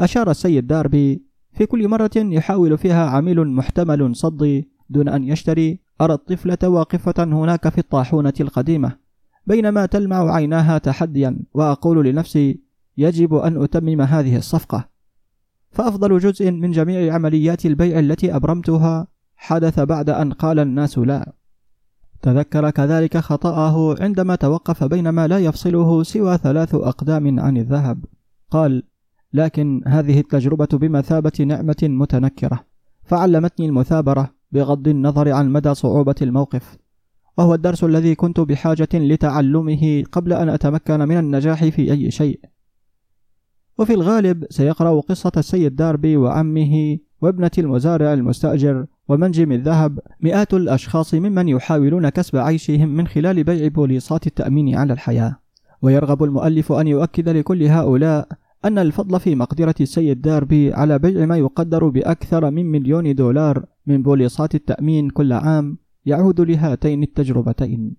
أشار 0.00 0.30
السيد 0.30 0.66
داربي 0.66 1.22
في 1.52 1.66
كل 1.66 1.88
مرة 1.88 2.10
يحاول 2.16 2.78
فيها 2.78 3.10
عميل 3.10 3.46
محتمل 3.46 4.16
صدي 4.16 4.68
دون 4.90 5.08
أن 5.08 5.24
يشتري 5.24 5.80
أرى 6.00 6.14
الطفلة 6.14 6.68
واقفة 6.68 7.24
هناك 7.24 7.68
في 7.68 7.78
الطاحونة 7.78 8.32
القديمة 8.40 8.92
بينما 9.46 9.86
تلمع 9.86 10.34
عيناها 10.34 10.78
تحديا 10.78 11.38
وأقول 11.54 12.06
لنفسي 12.06 12.60
يجب 12.96 13.34
أن 13.34 13.62
أتمم 13.62 14.00
هذه 14.00 14.36
الصفقة 14.36 14.88
فأفضل 15.70 16.18
جزء 16.18 16.50
من 16.50 16.70
جميع 16.70 17.14
عمليات 17.14 17.66
البيع 17.66 17.98
التي 17.98 18.36
أبرمتها 18.36 19.06
حدث 19.36 19.80
بعد 19.80 20.10
أن 20.10 20.32
قال 20.32 20.58
الناس 20.58 20.98
لا. 20.98 21.32
تذكر 22.22 22.70
كذلك 22.70 23.16
خطأه 23.16 24.02
عندما 24.02 24.34
توقف 24.34 24.84
بينما 24.84 25.26
لا 25.26 25.38
يفصله 25.38 26.02
سوى 26.02 26.38
ثلاث 26.38 26.74
أقدام 26.74 27.40
عن 27.40 27.56
الذهب. 27.56 28.04
قال 28.50 28.82
لكن 29.32 29.82
هذه 29.86 30.20
التجربة 30.20 30.68
بمثابة 30.72 31.32
نعمة 31.40 31.76
متنكرة. 31.82 32.60
فعلمتني 33.04 33.66
المثابرة 33.66 34.34
بغض 34.52 34.88
النظر 34.88 35.32
عن 35.32 35.52
مدى 35.52 35.74
صعوبة 35.74 36.14
الموقف. 36.22 36.78
وهو 37.38 37.54
الدرس 37.54 37.84
الذي 37.84 38.14
كنت 38.14 38.40
بحاجة 38.40 38.88
لتعلمه 38.94 40.04
قبل 40.12 40.32
أن 40.32 40.48
أتمكن 40.48 41.00
من 41.00 41.18
النجاح 41.18 41.64
في 41.64 41.92
أي 41.92 42.10
شيء. 42.10 42.40
وفي 43.78 43.94
الغالب 43.94 44.44
سيقرأ 44.50 45.00
قصة 45.00 45.32
السيد 45.36 45.76
داربي 45.76 46.16
وعمه 46.16 46.98
وابنة 47.20 47.50
المزارع 47.58 48.12
المستأجر 48.12 48.86
ومنجم 49.08 49.52
الذهب 49.52 49.98
مئات 50.20 50.54
الأشخاص 50.54 51.14
ممن 51.14 51.48
يحاولون 51.48 52.08
كسب 52.08 52.36
عيشهم 52.36 52.88
من 52.88 53.06
خلال 53.06 53.44
بيع 53.44 53.68
بوليصات 53.68 54.26
التأمين 54.26 54.74
على 54.76 54.92
الحياة. 54.92 55.36
ويرغب 55.82 56.24
المؤلف 56.24 56.72
أن 56.72 56.86
يؤكد 56.86 57.28
لكل 57.28 57.62
هؤلاء 57.62 58.28
أن 58.64 58.78
الفضل 58.78 59.20
في 59.20 59.34
مقدرة 59.34 59.74
السيد 59.80 60.20
داربي 60.20 60.72
على 60.74 60.98
بيع 60.98 61.26
ما 61.26 61.36
يقدر 61.36 61.88
بأكثر 61.88 62.50
من 62.50 62.66
مليون 62.66 63.14
دولار 63.14 63.64
من 63.86 64.02
بوليصات 64.02 64.54
التأمين 64.54 65.10
كل 65.10 65.32
عام 65.32 65.78
يعود 66.06 66.40
لهاتين 66.40 67.02
التجربتين. 67.02 67.96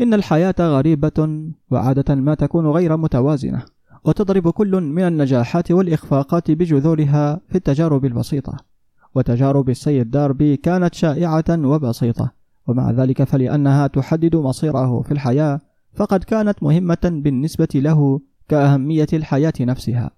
إن 0.00 0.14
الحياة 0.14 0.54
غريبة 0.60 1.50
وعادة 1.70 2.14
ما 2.14 2.34
تكون 2.34 2.66
غير 2.66 2.96
متوازنة 2.96 3.64
وتضرب 4.04 4.50
كل 4.50 4.80
من 4.80 5.02
النجاحات 5.02 5.70
والإخفاقات 5.72 6.50
بجذورها 6.50 7.40
في 7.48 7.54
التجارب 7.54 8.04
البسيطة. 8.04 8.73
وتجارب 9.14 9.70
السيد 9.70 10.10
داربي 10.10 10.56
كانت 10.56 10.94
شائعة 10.94 11.44
وبسيطة. 11.50 12.32
ومع 12.66 12.90
ذلك 12.90 13.22
فلأنها 13.24 13.86
تحدد 13.86 14.36
مصيره 14.36 15.02
في 15.02 15.12
الحياة 15.12 15.60
فقد 15.94 16.24
كانت 16.24 16.62
مهمة 16.62 16.98
بالنسبة 17.24 17.68
له 17.74 18.20
كأهمية 18.48 19.06
الحياة 19.12 19.52
نفسها. 19.60 20.10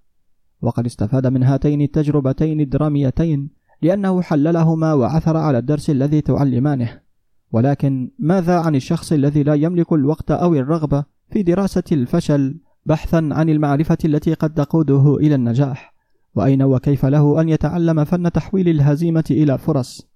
وقد 0.63 0.87
استفاد 0.87 1.27
من 1.27 1.43
هاتين 1.43 1.81
التجربتين 1.81 2.61
الدراميتين 2.61 3.51
لأنه 3.83 4.23
حللهما 4.23 4.93
وعثر 4.95 5.37
على 5.37 5.59
الدرس 5.59 5.91
الذي 5.91 6.21
تعلمانه. 6.21 7.01
ولكن 7.53 8.11
ماذا 8.19 8.59
عن 8.59 8.75
الشخص 8.75 9.13
الذي 9.13 9.43
لا 9.43 9.55
يملك 9.55 9.93
الوقت 9.93 10.31
أو 10.31 10.55
الرغبة 10.55 11.05
في 11.31 11.43
دراسة 11.43 11.83
الفشل 11.93 12.61
بحثا 12.87 13.29
عن 13.33 13.49
المعرفة 13.49 13.99
التي 14.05 14.35
قد 14.35 14.55
تقوده 14.55 15.17
إلى 15.17 15.35
النجاح؟ 15.35 15.96
وأين 16.37 16.63
وكيف 16.63 17.07
له 17.07 17.41
أن 17.41 17.49
يتعلم 17.49 18.05
فن 18.05 18.33
تحويل 18.33 18.69
الهزيمة 18.69 19.25
إلى 19.31 19.59
فرص؟ 19.59 20.09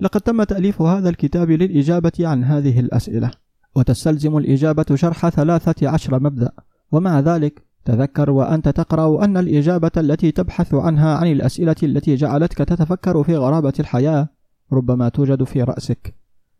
لقد 0.00 0.20
تم 0.20 0.42
تأليف 0.42 0.82
هذا 0.82 1.08
الكتاب 1.08 1.50
للإجابة 1.50 2.12
عن 2.20 2.44
هذه 2.44 2.80
الأسئلة 2.80 3.30
وتستلزم 3.74 4.36
الإجابة 4.36 4.84
شرح 4.94 5.28
ثلاثة 5.28 5.88
عشر 5.88 6.20
مبدأ. 6.20 6.52
ومع 6.92 7.20
ذلك 7.20 7.62
تذكر 7.84 8.30
وأنت 8.30 8.68
تقرأ 8.68 9.24
أن 9.24 9.36
الإجابة 9.36 9.90
التي 9.96 10.30
تبحث 10.30 10.74
عنها 10.74 11.16
عن 11.16 11.26
الأسئلة 11.26 11.76
التي 11.82 12.14
جعلتك 12.14 12.58
تتفكر 12.58 13.22
في 13.22 13.36
غرابة 13.36 13.72
الحياة 13.80 14.28
ربما 14.72 15.08
توجد 15.08 15.44
في 15.44 15.62
رأسك. 15.62 16.14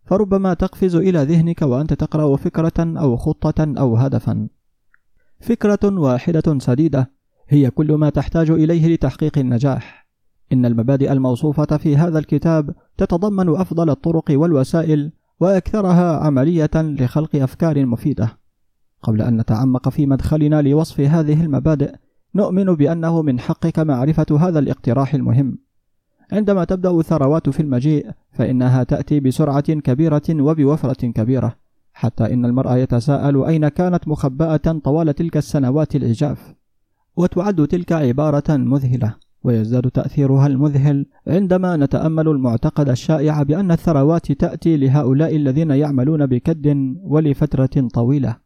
فربما 0.04 0.54
تقفز 0.54 0.96
إلى 0.96 1.18
ذهنك 1.18 1.62
وأنت 1.62 1.92
تقرأ 1.92 2.36
فكرة 2.36 2.72
أو 2.78 3.16
خطة 3.16 3.74
أو 3.78 3.96
هدفا. 3.96 4.48
فكرة 5.40 6.00
واحدة 6.00 6.58
سديدة 6.58 7.10
هي 7.48 7.70
كل 7.70 7.92
ما 7.92 8.10
تحتاج 8.10 8.50
إليه 8.50 8.94
لتحقيق 8.94 9.38
النجاح. 9.38 10.06
إن 10.52 10.66
المبادئ 10.66 11.12
الموصوفة 11.12 11.76
في 11.76 11.96
هذا 11.96 12.18
الكتاب 12.18 12.74
تتضمن 12.96 13.48
أفضل 13.48 13.90
الطرق 13.90 14.24
والوسائل 14.30 15.12
وأكثرها 15.40 16.16
عملية 16.26 16.70
لخلق 16.74 17.36
أفكار 17.36 17.86
مفيدة. 17.86 18.38
قبل 19.02 19.22
أن 19.22 19.36
نتعمق 19.36 19.88
في 19.88 20.06
مدخلنا 20.06 20.62
لوصف 20.62 21.00
هذه 21.00 21.44
المبادئ 21.44 21.94
نؤمن 22.34 22.64
بأنه 22.64 23.22
من 23.22 23.40
حقك 23.40 23.78
معرفة 23.78 24.26
هذا 24.40 24.58
الاقتراح 24.58 25.14
المهم. 25.14 25.58
عندما 26.32 26.64
تبدأ 26.64 26.90
الثروات 26.90 27.48
في 27.48 27.60
المجيء 27.60 28.10
فإنها 28.32 28.82
تأتي 28.82 29.20
بسرعة 29.20 29.60
كبيرة 29.60 30.22
وبوفرة 30.30 31.06
كبيرة 31.06 31.56
حتى 31.92 32.32
إن 32.32 32.44
المرء 32.44 32.76
يتساءل 32.76 33.44
أين 33.44 33.68
كانت 33.68 34.08
مخبأة 34.08 34.80
طوال 34.84 35.14
تلك 35.14 35.36
السنوات 35.36 35.96
العجاف 35.96 36.54
وتعد 37.16 37.66
تلك 37.66 37.92
عبارة 37.92 38.56
مذهلة 38.56 39.14
ويزداد 39.44 39.90
تأثيرها 39.90 40.46
المذهل 40.46 41.06
عندما 41.26 41.76
نتأمل 41.76 42.28
المعتقد 42.28 42.88
الشائع 42.88 43.42
بأن 43.42 43.70
الثروات 43.70 44.32
تأتي 44.32 44.76
لهؤلاء 44.76 45.36
الذين 45.36 45.70
يعملون 45.70 46.26
بكد 46.26 46.94
ولفترة 47.02 47.88
طويلة. 47.94 48.36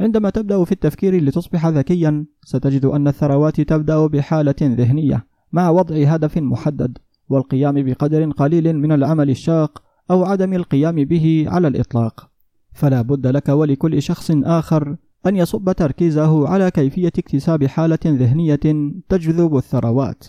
عندما 0.00 0.30
تبدأ 0.30 0.64
في 0.64 0.72
التفكير 0.72 1.24
لتصبح 1.24 1.66
ذكيا 1.66 2.26
ستجد 2.44 2.84
أن 2.84 3.08
الثروات 3.08 3.60
تبدأ 3.60 4.06
بحالة 4.06 4.54
ذهنية 4.62 5.26
مع 5.52 5.70
وضع 5.70 5.96
هدف 5.96 6.38
محدد 6.38 6.98
والقيام 7.28 7.82
بقدر 7.82 8.30
قليل 8.30 8.76
من 8.76 8.92
العمل 8.92 9.30
الشاق 9.30 9.82
أو 10.10 10.24
عدم 10.24 10.52
القيام 10.52 11.04
به 11.04 11.44
على 11.48 11.68
الإطلاق. 11.68 12.30
فلا 12.72 13.02
بد 13.02 13.26
لك 13.26 13.48
ولكل 13.48 14.02
شخص 14.02 14.30
آخر 14.30 14.96
أن 15.26 15.36
يصب 15.36 15.72
تركيزه 15.72 16.48
على 16.48 16.70
كيفية 16.70 17.12
اكتساب 17.18 17.64
حالة 17.66 17.98
ذهنية 18.06 18.60
تجذب 19.08 19.56
الثروات. 19.56 20.24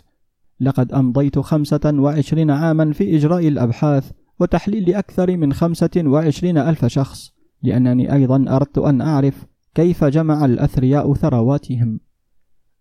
لقد 0.60 0.94
أمضيت 0.94 1.40
خمسة 1.40 1.94
وعشرين 1.94 2.52
عاما 2.52 2.94
في 2.94 3.16
إجراء 3.16 3.48
الأبحاث 3.48 4.12
وتحليل 4.40 4.96
أكثر 4.96 5.38
من 5.38 5.54
خمسة 5.54 5.90
وعشرين 5.98 6.58
ألف 6.58 6.86
شخص 6.86 7.34
لأنني 7.64 8.14
أيضا 8.14 8.46
أردت 8.48 8.78
أن 8.78 9.02
أعرف 9.02 9.46
كيف 9.76 10.04
جمع 10.04 10.46
الأثرياء 10.46 11.14
ثرواتهم. 11.14 12.00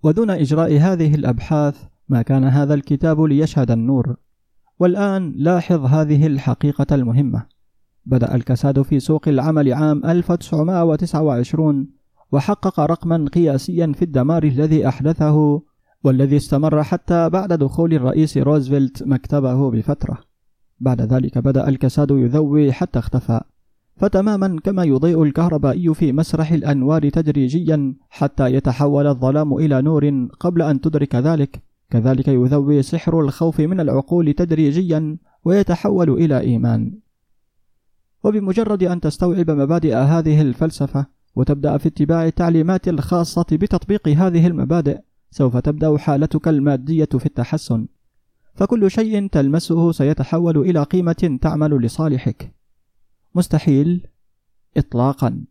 ودون 0.03 0.31
إجراء 0.31 0.77
هذه 0.77 1.15
الأبحاث 1.15 1.85
ما 2.09 2.23
كان 2.23 2.45
هذا 2.45 2.75
الكتاب 2.75 3.21
ليشهد 3.21 3.71
النور. 3.71 4.17
والآن 4.79 5.33
لاحظ 5.37 5.85
هذه 5.85 6.27
الحقيقة 6.27 6.95
المهمة. 6.95 7.47
بدأ 8.07 8.35
الكساد 8.35 8.83
في 8.83 9.01
سوق 9.01 9.29
العمل 9.29 9.73
عام 9.73 10.05
1929 10.05 12.00
وحقق 12.33 12.81
رقما 12.81 13.29
قياسيا 13.33 13.93
في 13.93 14.03
الدمار 14.03 14.43
الذي 14.45 14.89
أحدثه 14.89 15.63
والذي 16.05 16.37
استمر 16.37 16.83
حتى 16.83 17.29
بعد 17.29 17.53
دخول 17.53 17.95
الرئيس 17.95 18.39
روزفلت 18.39 19.03
مكتبه 19.03 19.71
بفترة. 19.71 20.19
بعد 20.81 21.01
ذلك 21.01 21.39
بدأ 21.39 21.69
الكساد 21.69 22.11
يذوي 22.11 22.73
حتى 22.73 22.99
اختفى. 22.99 23.41
فتماما 23.97 24.61
كما 24.65 24.85
يضيء 24.85 25.23
الكهربائي 25.23 25.95
في 25.95 26.13
مسرح 26.13 26.53
الأنوار 26.53 27.09
تدريجيا 27.09 27.95
حتى 28.09 28.55
يتحول 28.55 29.07
الظلام 29.07 29.55
إلى 29.55 29.83
نور 29.83 30.29
قبل 30.41 30.63
أن 30.63 30.81
تدرك 30.81 31.15
ذلك. 31.15 31.63
كذلك 31.91 32.29
يذوي 32.29 32.83
سحر 32.83 33.21
الخوف 33.21 33.61
من 33.61 33.81
العقول 33.81 34.33
تدريجيا 34.33 35.19
ويتحول 35.45 36.11
إلى 36.11 36.41
إيمان. 36.41 36.99
وبمجرد 38.25 38.83
أن 38.83 39.01
تستوعب 39.01 39.51
مبادئ 39.51 39.95
هذه 39.95 40.43
الفلسفة 40.43 41.20
وتبدأ 41.37 41.79
في 41.79 41.89
اتباع 41.89 42.27
التعليمات 42.27 42.89
الخاصة 42.89 43.47
بتطبيق 43.53 44.09
هذه 44.09 44.47
المبادئ 44.47 45.01
سوف 45.31 45.57
تبدأ 45.57 45.97
حالتك 45.97 46.49
المادية 46.49 47.05
في 47.05 47.27
التحسن. 47.27 47.87
فكل 48.55 48.91
شيء 48.91 49.27
تلمسه 49.27 49.93
سيتحول 49.93 50.59
إلى 50.59 50.83
قيمة 50.83 51.39
تعمل 51.43 51.83
لصالحك. 51.83 52.55
مستحيل. 53.35 54.07
إطلاقا. 54.77 55.45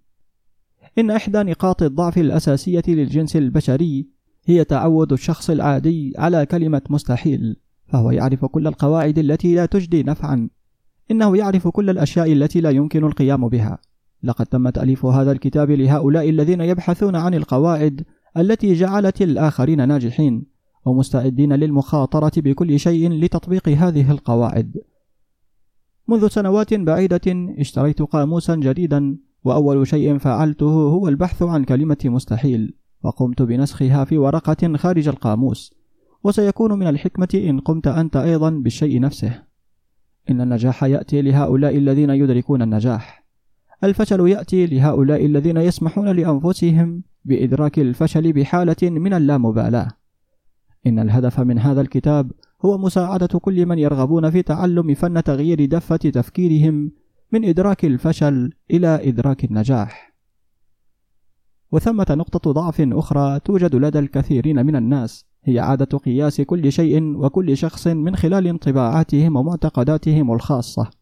إن 0.98 1.12
إحدى 1.12 1.44
نقاط 1.44 1.84
الضعف 1.84 2.18
الأساسية 2.18 2.84
للجنس 2.88 3.36
البشري 3.36 4.08
هي 4.46 4.64
تعود 4.64 5.14
الشخص 5.14 5.50
العادي 5.50 6.14
على 6.18 6.46
كلمة 6.46 6.82
مستحيل 6.90 7.56
فهو 7.88 8.12
يعرف 8.12 8.46
كل 8.46 8.68
القواعد 8.68 9.18
التي 9.20 9.56
لا 9.56 9.66
تجدي 9.66 10.04
نفعا. 10.04 10.50
إنه 11.12 11.38
يعرف 11.38 11.68
كل 11.68 11.90
الأشياء 11.90 12.34
التي 12.34 12.62
لا 12.62 12.70
يمكن 12.70 13.04
القيام 13.04 13.48
بها. 13.50 13.78
لقد 14.24 14.46
تم 14.46 14.70
تأليف 14.70 15.06
هذا 15.06 15.32
الكتاب 15.32 15.72
لهؤلاء 15.72 16.30
الذين 16.30 16.62
يبحثون 16.62 17.16
عن 17.16 17.34
القواعد 17.34 18.06
التي 18.38 18.74
جعلت 18.74 19.22
الآخرين 19.22 19.88
ناجحين 19.88 20.46
ومستعدين 20.86 21.54
للمخاطرة 21.54 22.32
بكل 22.38 22.80
شيء 22.80 23.12
لتطبيق 23.12 23.70
هذه 23.70 24.12
القواعد. 24.12 24.78
منذ 26.08 26.28
سنوات 26.28 26.74
بعيدة 26.74 27.22
اشتريت 27.60 28.02
قاموسا 28.02 28.56
جديدا 28.56 29.18
وأول 29.44 29.88
شيء 29.88 30.18
فعلته 30.18 30.66
هو 30.66 31.08
البحث 31.08 31.44
عن 31.44 31.64
كلمة 31.64 31.98
مستحيل 32.06 32.74
وقمت 33.04 33.42
بنسخها 33.42 34.06
في 34.06 34.18
ورقة 34.18 34.78
خارج 34.78 35.08
القاموس 35.08 35.74
وسيكون 36.24 36.80
من 36.80 36.88
الحكمة 36.88 37.28
إن 37.34 37.60
قمت 37.60 37.88
أنت 37.88 38.16
أيضا 38.16 38.50
بالشيء 38.50 39.00
نفسه. 39.00 39.44
إن 40.30 40.42
النجاح 40.42 40.84
يأتي 40.84 41.22
لهؤلاء 41.22 41.78
الذين 41.78 42.10
يدركون 42.10 42.62
النجاح. 42.62 43.19
الفشل 43.84 44.28
يأتي 44.28 44.66
لهؤلاء 44.66 45.26
الذين 45.26 45.58
يسمحون 45.58 46.08
لأنفسهم 46.08 47.04
بإدراك 47.26 47.80
الفشل 47.80 48.34
بحالة 48.34 48.76
من 48.90 49.14
اللامبالاة 49.14 49.88
إن 50.88 51.00
الهدف 51.00 51.40
من 51.40 51.60
هذا 51.60 51.82
الكتاب 51.82 52.32
هو 52.66 52.78
مساعدة 52.78 53.28
كل 53.28 53.66
من 53.66 53.80
يرغبون 53.80 54.30
في 54.30 54.42
تعلم 54.42 54.94
فن 54.94 55.24
تغيير 55.24 55.66
دفة 55.66 55.96
تفكيرهم 55.96 56.92
من 57.32 57.46
إدراك 57.46 57.86
الفشل 57.86 58.54
إلى 58.72 59.10
إدراك 59.10 59.44
النجاح. 59.44 60.14
وثمة 61.72 62.06
نقطة 62.10 62.52
ضعف 62.52 62.82
أخرى 62.82 63.40
توجد 63.40 63.76
لدى 63.76 64.00
الكثيرين 64.00 64.66
من 64.66 64.76
الناس 64.76 65.26
هي 65.44 65.60
عادة 65.60 65.98
قياس 65.98 66.42
كل 66.42 66.72
شيء 66.72 67.18
وكل 67.18 67.58
شخص 67.58 67.88
من 67.88 68.16
خلال 68.16 68.48
انطباعاتهم 68.48 69.36
ومعتقداتهم 69.36 70.34
الخاصة. 70.34 70.99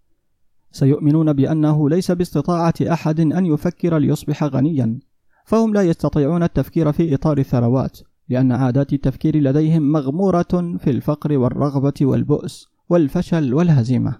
سيؤمنون 0.77 1.33
بأنه 1.33 1.89
ليس 1.89 2.11
باستطاعة 2.11 2.73
أحد 2.81 3.19
أن 3.19 3.45
يفكر 3.45 3.97
ليصبح 3.97 4.43
غنيا، 4.43 4.99
فهم 5.45 5.73
لا 5.73 5.81
يستطيعون 5.81 6.43
التفكير 6.43 6.91
في 6.91 7.15
إطار 7.15 7.37
الثروات، 7.37 7.99
لأن 8.29 8.51
عادات 8.51 8.93
التفكير 8.93 9.37
لديهم 9.37 9.91
مغمورة 9.91 10.77
في 10.77 10.89
الفقر 10.89 11.37
والرغبة 11.37 11.93
والبؤس 12.01 12.67
والفشل 12.89 13.53
والهزيمة. 13.53 14.15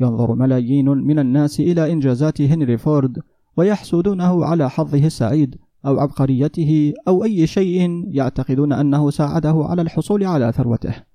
ينظر 0.00 0.34
ملايين 0.34 0.88
من 0.88 1.18
الناس 1.18 1.60
إلى 1.60 1.92
إنجازات 1.92 2.40
هنري 2.40 2.78
فورد 2.78 3.18
ويحسدونه 3.56 4.44
على 4.44 4.70
حظه 4.70 5.06
السعيد 5.06 5.56
أو 5.86 6.00
عبقريته 6.00 6.92
أو 7.08 7.24
أي 7.24 7.46
شيء 7.46 8.04
يعتقدون 8.10 8.72
أنه 8.72 9.10
ساعده 9.10 9.64
على 9.68 9.82
الحصول 9.82 10.24
على 10.24 10.52
ثروته. 10.52 11.13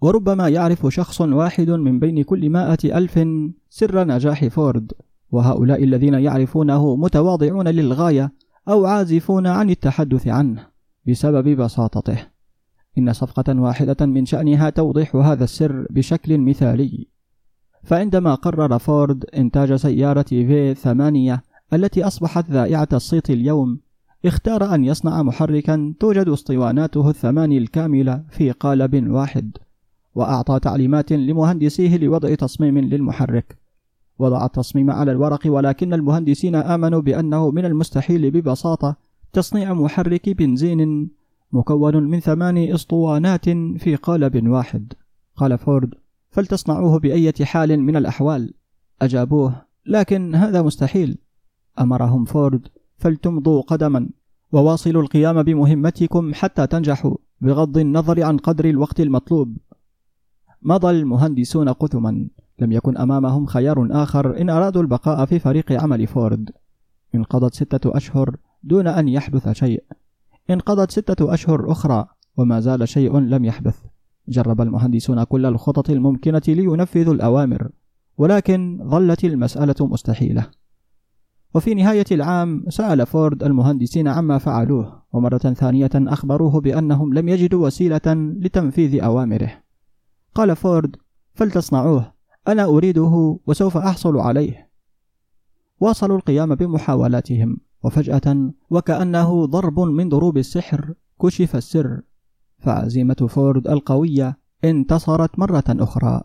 وربما 0.00 0.48
يعرف 0.48 0.86
شخص 0.86 1.20
واحد 1.20 1.70
من 1.70 1.98
بين 1.98 2.22
كل 2.22 2.50
مائة 2.50 2.98
ألف 2.98 3.28
سر 3.68 4.04
نجاح 4.04 4.46
فورد، 4.46 4.92
وهؤلاء 5.30 5.84
الذين 5.84 6.14
يعرفونه 6.14 6.96
متواضعون 6.96 7.68
للغاية 7.68 8.32
أو 8.68 8.86
عازفون 8.86 9.46
عن 9.46 9.70
التحدث 9.70 10.28
عنه. 10.28 10.66
بسبب 11.08 11.48
بساطته 11.48 12.26
إن 12.98 13.12
صفقة 13.12 13.60
واحدة 13.60 14.06
من 14.06 14.26
شأنها 14.26 14.70
توضيح 14.70 15.16
هذا 15.16 15.44
السر 15.44 15.86
بشكل 15.90 16.38
مثالي 16.38 17.08
فعندما 17.82 18.34
قرر 18.34 18.78
فورد 18.78 19.24
إنتاج 19.24 19.74
سيارة 19.74 20.22
في 20.22 20.74
ثمانية 20.74 21.42
التي 21.72 22.04
أصبحت 22.06 22.50
ذائعة 22.50 22.88
الصيت 22.92 23.30
اليوم 23.30 23.80
اختار 24.24 24.74
أن 24.74 24.84
يصنع 24.84 25.22
محركا 25.22 25.94
توجد 26.00 26.28
اسطواناته 26.28 27.10
الثماني 27.10 27.58
الكاملة 27.58 28.24
في 28.30 28.50
قالب 28.50 29.10
واحد 29.10 29.56
وأعطى 30.14 30.58
تعليمات 30.58 31.12
لمهندسيه 31.12 31.96
لوضع 31.96 32.34
تصميم 32.34 32.78
للمحرك. 32.78 33.58
وضع 34.18 34.44
التصميم 34.44 34.90
على 34.90 35.12
الورق 35.12 35.40
ولكن 35.46 35.94
المهندسين 35.94 36.54
آمنوا 36.54 37.00
بأنه 37.00 37.50
من 37.50 37.64
المستحيل 37.64 38.30
ببساطة 38.30 38.96
تصنيع 39.32 39.74
محرك 39.74 40.28
بنزين 40.28 41.10
مكون 41.52 41.96
من 41.96 42.20
ثمان 42.20 42.58
أسطوانات 42.58 43.48
في 43.78 43.96
قالب 44.02 44.48
واحد. 44.48 44.92
قال 45.36 45.58
فورد 45.58 45.94
فلتصنعوه 46.30 46.98
بأية 46.98 47.34
حال 47.42 47.80
من 47.80 47.96
الأحوال؟ 47.96 48.54
أجابوه 49.02 49.62
لكن 49.86 50.34
هذا 50.34 50.62
مستحيل. 50.62 51.18
أمرهم 51.80 52.24
فورد 52.24 52.68
فلتمضوا 52.98 53.62
قدما. 53.62 54.08
وواصلوا 54.52 55.02
القيام 55.02 55.42
بمهمتكم 55.42 56.34
حتى 56.34 56.66
تنجحوا 56.66 57.16
بغض 57.40 57.78
النظر 57.78 58.22
عن 58.22 58.36
قدر 58.36 58.64
الوقت 58.64 59.00
المطلوب. 59.00 59.56
مضى 60.62 60.90
المهندسون 60.90 61.68
قثما 61.68 62.28
لم 62.58 62.72
يكن 62.72 62.96
أمامهم 62.96 63.46
خيار 63.46 63.88
آخر 63.90 64.40
إن 64.40 64.50
أرادوا 64.50 64.82
البقاء 64.82 65.24
في 65.26 65.38
فريق 65.38 65.82
عمل 65.82 66.06
فورد. 66.06 66.50
انقضت 67.14 67.54
ستة 67.54 67.96
أشهر 67.96 68.36
دون 68.62 68.86
أن 68.86 69.08
يحدث 69.08 69.48
شيء. 69.48 69.84
انقضت 70.50 70.90
ستة 70.90 71.34
أشهر 71.34 71.72
أخرى 71.72 72.06
وما 72.36 72.60
زال 72.60 72.88
شيء 72.88 73.18
لم 73.18 73.44
يحدث. 73.44 73.78
جرب 74.28 74.60
المهندسون 74.60 75.24
كل 75.24 75.46
الخطط 75.46 75.90
الممكنة 75.90 76.42
لينفذوا 76.48 77.14
الأوامر 77.14 77.68
ولكن 78.18 78.80
ظلت 78.84 79.24
المسألة 79.24 79.74
مستحيلة. 79.80 80.46
وفي 81.54 81.74
نهاية 81.74 82.04
العام 82.12 82.64
سأل 82.68 83.06
فورد 83.06 83.42
المهندسين 83.42 84.08
عما 84.08 84.38
فعلوه 84.38 85.02
ومرة 85.12 85.38
ثانية 85.38 85.90
أخبروه 85.94 86.60
بأنهم 86.60 87.14
لم 87.14 87.28
يجدوا 87.28 87.66
وسيلة 87.66 88.00
لتنفيذ 88.40 89.02
أوامره. 89.02 89.69
قال 90.34 90.56
فورد 90.56 90.96
فلتصنعوه. 91.34 92.12
أنا 92.48 92.64
أريده 92.64 93.38
وسوف 93.46 93.76
أحصل 93.76 94.16
عليه. 94.16 94.70
واصلوا 95.80 96.16
القيام 96.16 96.54
بمحاولاتهم 96.54 97.56
وفجأة 97.84 98.50
وكأنه 98.70 99.46
ضرب 99.46 99.80
من 99.80 100.08
ضروب 100.08 100.38
السحر 100.38 100.94
كشف 101.22 101.56
السر. 101.56 102.00
فعزيمة 102.58 103.26
فورد 103.28 103.68
القوية 103.68 104.38
انتصرت 104.64 105.38
مرة 105.38 105.64
أخرى. 105.68 106.22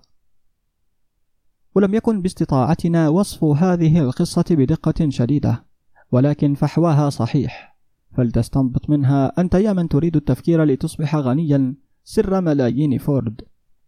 ولم 1.76 1.94
يكن 1.94 2.22
باستطاعتنا 2.22 3.10
وصف 3.10 3.44
هذه 3.44 4.00
القصة 4.00 4.46
بدقة 4.50 5.10
شديدة 5.10 5.66
ولكن 6.12 6.54
فحواها 6.54 7.10
صحيح. 7.10 7.78
فلتستنبط 8.18 8.90
منها 8.90 9.32
أنت 9.40 9.54
يا 9.54 9.74
من 9.74 9.90
تريد 9.90 10.16
التفكير 10.16 10.64
لتصبح 10.64 11.16
غنيا 11.16 11.76
سر 12.04 12.42
ملايين 12.42 12.98
فورد. 12.98 13.42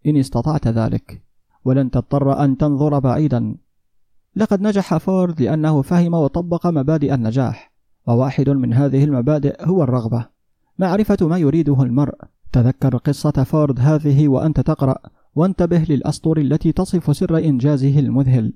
إن 0.06 0.18
استطعت 0.18 0.68
ذلك 0.68 1.22
ولن 1.66 1.92
تضطر 1.92 2.44
أن 2.44 2.58
تنظر 2.58 3.00
بعيدا. 3.00 3.56
لقد 4.36 4.62
نجح 4.62 4.98
فورد 4.98 5.42
لأنه 5.42 5.82
فهم 5.82 6.14
وطبق 6.14 6.68
مبادئ 6.68 7.14
النجاح 7.14 7.74
وواحد 8.08 8.50
من 8.50 8.74
هذه 8.74 9.04
المبادئ 9.04 9.66
هو 9.66 9.84
الرغبة. 9.84 10.26
معرفة 10.80 11.18
ما 11.22 11.38
يريده 11.38 11.84
المرء. 11.84 12.16
تذكر 12.52 12.98
قصة 12.98 13.32
فورد 13.32 13.80
هذه 13.80 14.28
وأنت 14.28 14.60
تقرأ 14.60 14.98
وانتبه 15.36 15.86
للأسطر 15.90 16.38
التي 16.38 16.72
تصف 16.72 17.18
سر 17.18 17.38
إنجازه 17.38 18.00
المذهل. 18.00 18.54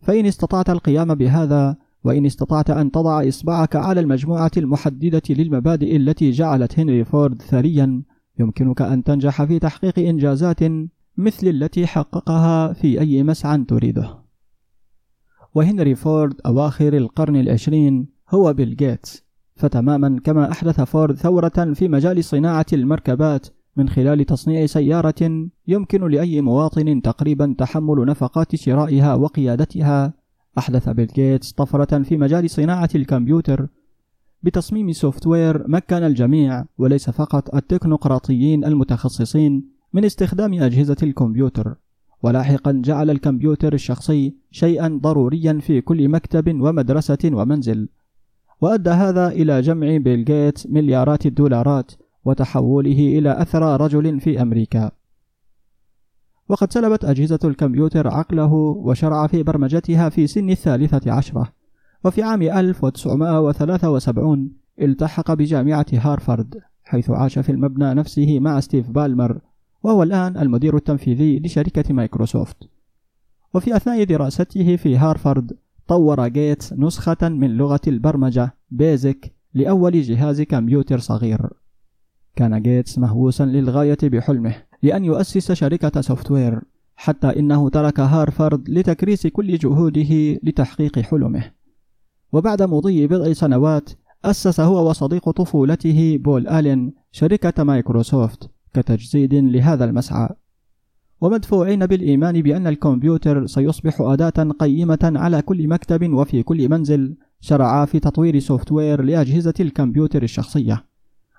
فإن 0.00 0.26
استطعت 0.26 0.70
القيام 0.70 1.14
بهذا 1.14 1.76
وإن 2.04 2.26
استطعت 2.26 2.70
أن 2.70 2.90
تضع 2.90 3.28
إصبعك 3.28 3.76
على 3.76 4.00
المجموعة 4.00 4.50
المحددة 4.56 5.22
للمبادئ 5.30 5.96
التي 5.96 6.30
جعلت 6.30 6.78
هنري 6.78 7.04
فورد 7.04 7.42
ثريا 7.42 8.02
يمكنك 8.40 8.82
أن 8.82 9.04
تنجح 9.04 9.44
في 9.44 9.58
تحقيق 9.58 9.98
إنجازات 9.98 10.62
مثل 11.16 11.46
التي 11.46 11.86
حققها 11.86 12.72
في 12.72 13.00
أي 13.00 13.22
مسعى 13.22 13.64
تريده. 13.64 14.18
وهنري 15.54 15.94
فورد 15.94 16.40
أواخر 16.46 16.96
القرن 16.96 17.36
العشرين 17.36 18.08
هو 18.28 18.52
بيل 18.52 18.76
جيتس 18.76 19.24
فتماما 19.56 20.20
كما 20.24 20.50
أحدث 20.50 20.80
فورد 20.80 21.16
ثورة 21.16 21.72
في 21.74 21.88
مجال 21.88 22.24
صناعة 22.24 22.66
المركبات 22.72 23.46
من 23.76 23.88
خلال 23.88 24.24
تصنيع 24.24 24.66
سيارة 24.66 25.48
يمكن 25.68 26.08
لأي 26.08 26.40
مواطن 26.40 27.02
تقريبا 27.02 27.54
تحمل 27.58 28.06
نفقات 28.06 28.56
شرائها 28.56 29.14
وقيادتها 29.14 30.14
أحدث 30.58 30.88
بيل 30.88 31.06
جيتس 31.06 31.52
طفرة 31.52 32.02
في 32.02 32.16
مجال 32.16 32.50
صناعة 32.50 32.88
الكمبيوتر 32.94 33.68
بتصميم 34.42 34.92
software 34.92 35.68
مكن 35.68 35.96
الجميع 35.96 36.64
وليس 36.78 37.10
فقط 37.10 37.54
التكنوقراطيين 37.54 38.64
المتخصصين 38.64 39.64
من 39.92 40.04
استخدام 40.04 40.54
أجهزة 40.62 40.96
الكمبيوتر. 41.02 41.74
ولاحقا 42.22 42.72
جعل 42.84 43.10
الكمبيوتر 43.10 43.74
الشخصي 43.74 44.34
شيئا 44.50 45.00
ضروريا 45.02 45.58
في 45.62 45.80
كل 45.80 46.08
مكتب 46.08 46.60
ومدرسة 46.60 47.18
ومنزل. 47.24 47.88
وأدى 48.60 48.90
هذا 48.90 49.28
إلى 49.28 49.60
جمع 49.60 49.96
بيل 49.96 50.24
جيتس 50.24 50.66
مليارات 50.66 51.26
الدولارات 51.26 51.92
وتحوله 52.24 53.18
إلى 53.18 53.42
أثرى 53.42 53.76
رجل 53.76 54.20
في 54.20 54.42
أمريكا. 54.42 54.90
وقد 56.48 56.72
سلبت 56.72 57.04
أجهزة 57.04 57.38
الكمبيوتر 57.44 58.08
عقله 58.08 58.52
وشرع 58.52 59.26
في 59.26 59.42
برمجتها 59.42 60.08
في 60.08 60.26
سن 60.26 60.50
الثالثة 60.50 61.12
عشرة. 61.12 61.59
وفي 62.04 62.22
عام 62.22 62.42
1973 62.42 64.50
التحق 64.80 65.32
بجامعة 65.32 65.86
هارفارد 65.92 66.60
حيث 66.84 67.10
عاش 67.10 67.38
في 67.38 67.52
المبنى 67.52 67.94
نفسه 67.94 68.40
مع 68.40 68.60
ستيف 68.60 68.90
بالمر 68.90 69.40
وهو 69.82 70.02
الآن 70.02 70.36
المدير 70.36 70.76
التنفيذي 70.76 71.38
لشركة 71.38 71.94
مايكروسوفت. 71.94 72.56
وفي 73.54 73.76
أثناء 73.76 74.04
دراسته 74.04 74.76
في 74.76 74.96
هارفارد 74.96 75.56
طور 75.88 76.28
جيتس 76.28 76.72
نسخة 76.72 77.28
من 77.28 77.56
لغة 77.56 77.80
البرمجة 77.86 78.54
بيزك 78.70 79.34
لأول 79.54 80.02
جهاز 80.02 80.42
كمبيوتر 80.42 80.98
صغير. 80.98 81.50
كان 82.36 82.62
جيتس 82.62 82.98
مهووسا 82.98 83.44
للغاية 83.44 83.98
بحلمه 84.02 84.54
لأن 84.82 85.04
يؤسس 85.04 85.52
شركة 85.52 86.00
software 86.00 86.60
حتى 86.96 87.38
إنه 87.38 87.68
ترك 87.68 88.00
هارفارد 88.00 88.70
لتكريس 88.70 89.26
كل 89.26 89.58
جهوده 89.58 90.38
لتحقيق 90.42 90.98
حلمه. 90.98 91.59
وبعد 92.32 92.62
مضي 92.62 93.06
بضع 93.06 93.32
سنوات 93.32 93.90
أسس 94.24 94.60
هو 94.60 94.90
وصديق 94.90 95.30
طفولته 95.30 96.18
بول 96.22 96.48
آلين 96.48 96.92
شركة 97.12 97.64
مايكروسوفت 97.64 98.50
كتجسيد 98.74 99.34
لهذا 99.34 99.84
المسعى. 99.84 100.28
ومدفوعين 101.20 101.86
بالإيمان 101.86 102.42
بأن 102.42 102.66
الكمبيوتر 102.66 103.46
سيصبح 103.46 104.00
أداة 104.00 104.50
قيمة 104.58 104.98
على 105.02 105.42
كل 105.42 105.68
مكتب 105.68 106.12
وفي 106.12 106.42
كل 106.42 106.68
منزل 106.68 107.16
شرعا 107.40 107.84
في 107.84 108.00
تطوير 108.00 108.38
software 108.38 109.02
لأجهزة 109.02 109.54
الكمبيوتر 109.60 110.22
الشخصية. 110.22 110.84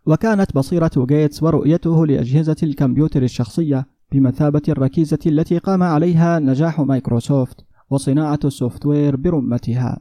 وكانت 0.06 0.56
بصيرة 0.56 0.92
جيتس 0.98 1.44
ورؤيته 1.44 2.06
لأجهزة 2.06 2.56
الكمبيوتر 2.64 3.24
الشخصية 3.24 3.88
بمثابة 4.12 4.62
الركيزة 4.70 5.20
التي 5.26 5.58
قام 5.58 5.84
عليها 5.84 6.40
نجاح 6.40 6.80
مايكروسوفت 6.80 7.66
وصناعة 7.90 8.40
ال 8.46 8.86
software 8.86 9.16
برمتها. 9.16 10.00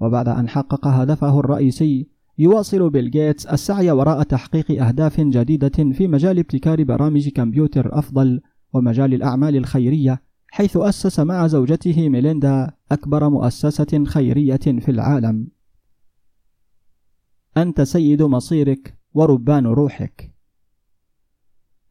وبعد 0.00 0.28
أن 0.28 0.48
حقق 0.48 0.86
هدفه 0.86 1.40
الرئيسي 1.40 2.08
يواصل 2.38 2.90
بيل 2.90 3.10
جيتس 3.10 3.46
السعي 3.46 3.90
وراء 3.90 4.22
تحقيق 4.22 4.84
أهداف 4.86 5.20
جديدة 5.20 5.92
في 5.92 6.08
مجال 6.08 6.38
ابتكار 6.38 6.84
برامج 6.84 7.28
كمبيوتر 7.28 7.98
أفضل 7.98 8.40
ومجال 8.72 9.14
الأعمال 9.14 9.56
الخيرية 9.56 10.22
حيث 10.50 10.76
أسس 10.76 11.20
مع 11.20 11.46
زوجته 11.46 12.08
ميليندا 12.08 12.72
أكبر 12.92 13.28
مؤسسة 13.28 14.04
خيرية 14.04 14.56
في 14.56 14.90
العالم. 14.90 15.48
أنت 17.56 17.80
سيد 17.80 18.22
مصيرك 18.22 18.98
وربان 19.14 19.66
روحك. 19.66 20.34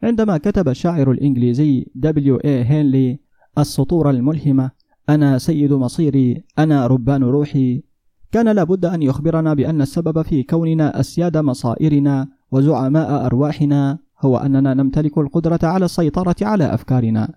عندما 0.03 0.38
كتب 0.38 0.69
الشاعر 0.69 1.11
الإنجليزي 1.11 1.91
دبليو 1.95 2.36
إي 2.36 2.63
هينلي 2.63 3.19
السطور 3.57 4.09
الملهمة 4.09 4.71
أنا 5.09 5.38
سيد 5.38 5.73
مصيري 5.73 6.43
أنا 6.59 6.88
ربان 6.88 7.23
روحي 7.23 7.84
كان 8.32 8.49
لابد 8.49 8.86
أن 8.86 9.01
يخبرنا 9.01 9.53
بأن 9.53 9.82
السبب 9.82 10.21
في 10.21 10.43
كوننا 10.43 10.99
أسياد 10.99 11.38
مصائرنا 11.38 12.27
وزعماء 12.51 13.25
أرواحنا 13.25 13.97
هو 14.21 14.38
أننا 14.38 14.73
نمتلك 14.73 15.17
القدرة 15.17 15.59
على 15.63 15.86
السيطرة 15.86 16.36
على 16.41 16.73
أفكارنا. 16.73 17.30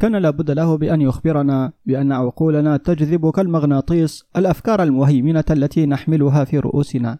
كان 0.00 0.16
لابد 0.16 0.50
له 0.50 0.76
بأن 0.76 1.00
يخبرنا 1.00 1.72
بأن 1.86 2.12
عقولنا 2.12 2.76
تجذب 2.76 3.30
كالمغناطيس 3.30 4.24
الأفكار 4.36 4.82
المهيمنة 4.82 5.44
التي 5.50 5.86
نحملها 5.86 6.44
في 6.44 6.58
رؤوسنا، 6.58 7.18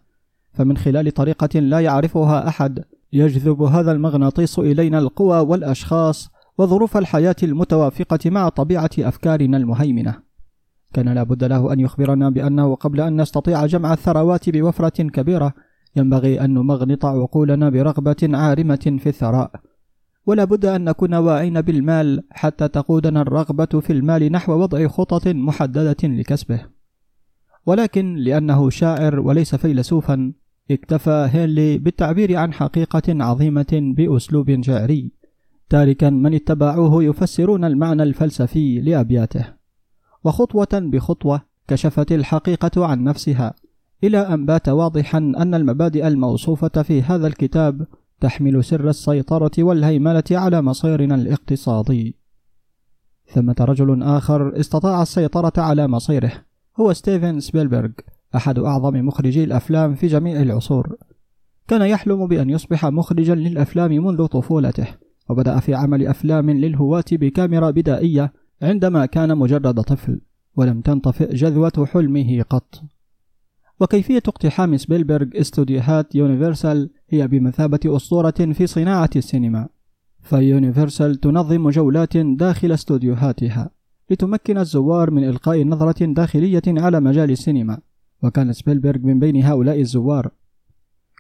فمن 0.53 0.77
خلال 0.77 1.15
طريقة 1.15 1.61
لا 1.61 1.81
يعرفها 1.81 2.49
أحد 2.49 2.85
يجذب 3.13 3.63
هذا 3.63 3.93
المغناطيس 3.93 4.59
إلينا 4.59 4.99
القوى 4.99 5.41
والأشخاص 5.41 6.31
وظروف 6.59 6.97
الحياة 6.97 7.37
المتوافقة 7.43 8.31
مع 8.31 8.49
طبيعة 8.49 8.91
أفكارنا 8.99 9.57
المهيمنة. 9.57 10.28
كان 10.93 11.09
لابد 11.09 11.45
له 11.45 11.73
أن 11.73 11.81
يخبرنا 11.81 12.31
بأنه 12.31 12.75
قبل 12.75 13.01
أن 13.01 13.21
نستطيع 13.21 13.67
جمع 13.67 13.93
الثروات 13.93 14.51
بوفرة 14.51 15.03
كبيرة 15.03 15.55
ينبغي 15.97 16.41
أن 16.41 16.55
نمغنط 16.55 17.07
عقولنا 17.07 17.71
برغبة 17.71 18.17
عارمة 18.23 18.97
في 18.99 19.09
الثراء. 19.09 19.51
ولا 20.27 20.45
بد 20.45 20.65
أن 20.65 20.85
نكون 20.85 21.15
واعين 21.15 21.61
بالمال 21.61 22.23
حتى 22.31 22.69
تقودنا 22.69 23.23
الرغبة 23.23 23.81
في 23.81 23.93
المال 23.93 24.33
نحو 24.33 24.53
وضع 24.53 24.89
خطط 24.89 25.29
محددة 25.29 25.97
لكسبه. 26.05 26.61
ولكن 27.67 28.15
لأنه 28.15 28.71
شاعر 28.71 29.21
وليس 29.21 29.55
فيلسوفا 29.55 30.33
اكتفى 30.71 31.29
هينلي 31.33 31.79
بالتعبير 31.79 32.37
عن 32.37 32.53
حقيقة 32.53 33.25
عظيمة 33.25 33.95
بأسلوب 33.97 34.63
شعري. 34.63 35.13
تاركا 35.69 36.11
من 36.11 36.35
اتبعوه 36.35 37.05
يفسرون 37.05 37.65
المعنى 37.65 38.03
الفلسفي 38.03 38.81
لأبياته. 38.81 39.58
وخطوة 40.25 40.69
بخطوة 40.73 41.41
كشفت 41.69 42.13
الحقيقة 42.13 42.87
عن 42.87 43.05
نفسها 43.05 43.55
إلى 44.05 44.19
أن 44.19 44.47
بات 44.47 44.69
واضحا 44.69 45.19
أن 45.19 45.55
المبادئ 45.55 46.09
الموصوفة 46.09 46.83
في 46.83 47.03
هذا 47.03 47.27
الكتاب 47.27 47.87
تحمل 48.21 48.65
سر 48.65 48.89
السيطرة 48.89 49.51
والهيمنة 49.59 50.25
على 50.31 50.63
مصيرنا 50.63 51.15
الاقتصادي. 51.15 52.17
ثمة 53.35 53.57
رجل 53.61 54.03
آخر 54.03 54.61
استطاع 54.61 55.03
السيطرة 55.03 55.53
على 55.63 55.89
مصيره 55.89 56.33
هو 56.81 56.93
ستيفن 56.93 57.41
سبيلبرغ 57.41 57.91
أحد 58.37 58.59
أعظم 58.59 59.07
مخرجي 59.07 59.45
الأفلام 59.45 59.95
في 59.95 60.07
جميع 60.07 60.43
العصور. 60.43 60.97
كان 61.69 61.83
يحلم 61.83 62.27
بأن 62.27 62.51
يصبح 62.51 62.87
مخرجا 62.87 63.35
للأفلام 63.35 63.91
منذ 63.91 64.27
طفولته، 64.27 64.87
وبدأ 65.29 65.61
في 65.61 65.75
عمل 65.75 66.07
أفلام 66.07 66.51
للهواة 66.51 67.05
بكاميرا 67.13 67.71
بدائية 67.71 68.33
عندما 68.63 69.07
كان 69.07 69.39
مجرد 69.39 69.81
طفل، 69.81 70.21
ولم 70.57 70.81
تنطفئ 70.81 71.35
جذوة 71.35 71.87
حلمه 71.93 72.43
قط. 72.43 72.83
وكيفية 73.81 74.23
اقتحام 74.27 74.77
سبيلبرغ 74.77 75.27
استوديوهات 75.35 76.15
يونيفرسال 76.15 76.91
هي 77.09 77.29
بمثابة 77.29 77.81
أسطورة 77.87 78.31
في 78.31 78.67
صناعة 78.67 79.11
السينما. 79.17 79.69
فيونيفرسال 80.23 81.17
تنظم 81.17 81.71
جولات 81.71 82.17
داخل 82.17 82.73
استوديوهاتها 82.73 83.71
لتمكن 84.11 84.59
الزوار 84.59 85.11
من 85.11 85.29
إلقاء 85.29 85.65
نظرة 85.65 86.05
داخلية 86.13 86.63
على 86.69 87.01
مجال 87.01 87.31
السينما 87.31 87.79
وكان 88.23 88.53
سبيلبرغ 88.53 88.99
من 88.99 89.19
بين 89.19 89.45
هؤلاء 89.45 89.81
الزوار. 89.81 90.31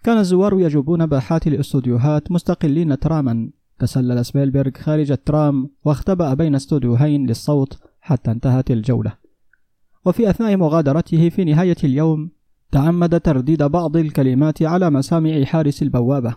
كان 0.04 0.18
الزوار 0.18 0.60
يجوبون 0.60 1.06
باحات 1.06 1.46
الأستوديوهات 1.46 2.32
مستقلين 2.32 2.98
تراما. 2.98 3.50
تسلل 3.78 4.24
سبيلبرغ 4.24 4.70
خارج 4.78 5.10
الترام 5.10 5.70
واختبأ 5.84 6.34
بين 6.34 6.54
استوديوهين 6.54 7.26
للصوت 7.26 7.78
حتى 8.00 8.30
انتهت 8.30 8.70
الجولة. 8.70 9.12
وفي 10.04 10.30
أثناء 10.30 10.56
مغادرته 10.56 11.28
في 11.28 11.44
نهاية 11.44 11.76
اليوم 11.84 12.30
تعمد 12.72 13.20
ترديد 13.20 13.62
بعض 13.62 13.96
الكلمات 13.96 14.62
على 14.62 14.90
مسامع 14.90 15.44
حارس 15.44 15.82
البوابة. 15.82 16.34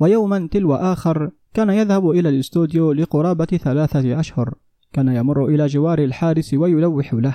ويوما 0.00 0.48
تلو 0.52 0.74
آخر 0.74 1.30
كان 1.54 1.70
يذهب 1.70 2.10
إلى 2.10 2.28
الاستوديو 2.28 2.92
لقرابة 2.92 3.44
ثلاثة 3.44 4.20
أشهر. 4.20 4.54
كان 4.92 5.08
يمر 5.08 5.46
إلى 5.46 5.66
جوار 5.66 5.98
الحارس 5.98 6.54
ويلوح 6.54 7.14
له 7.14 7.34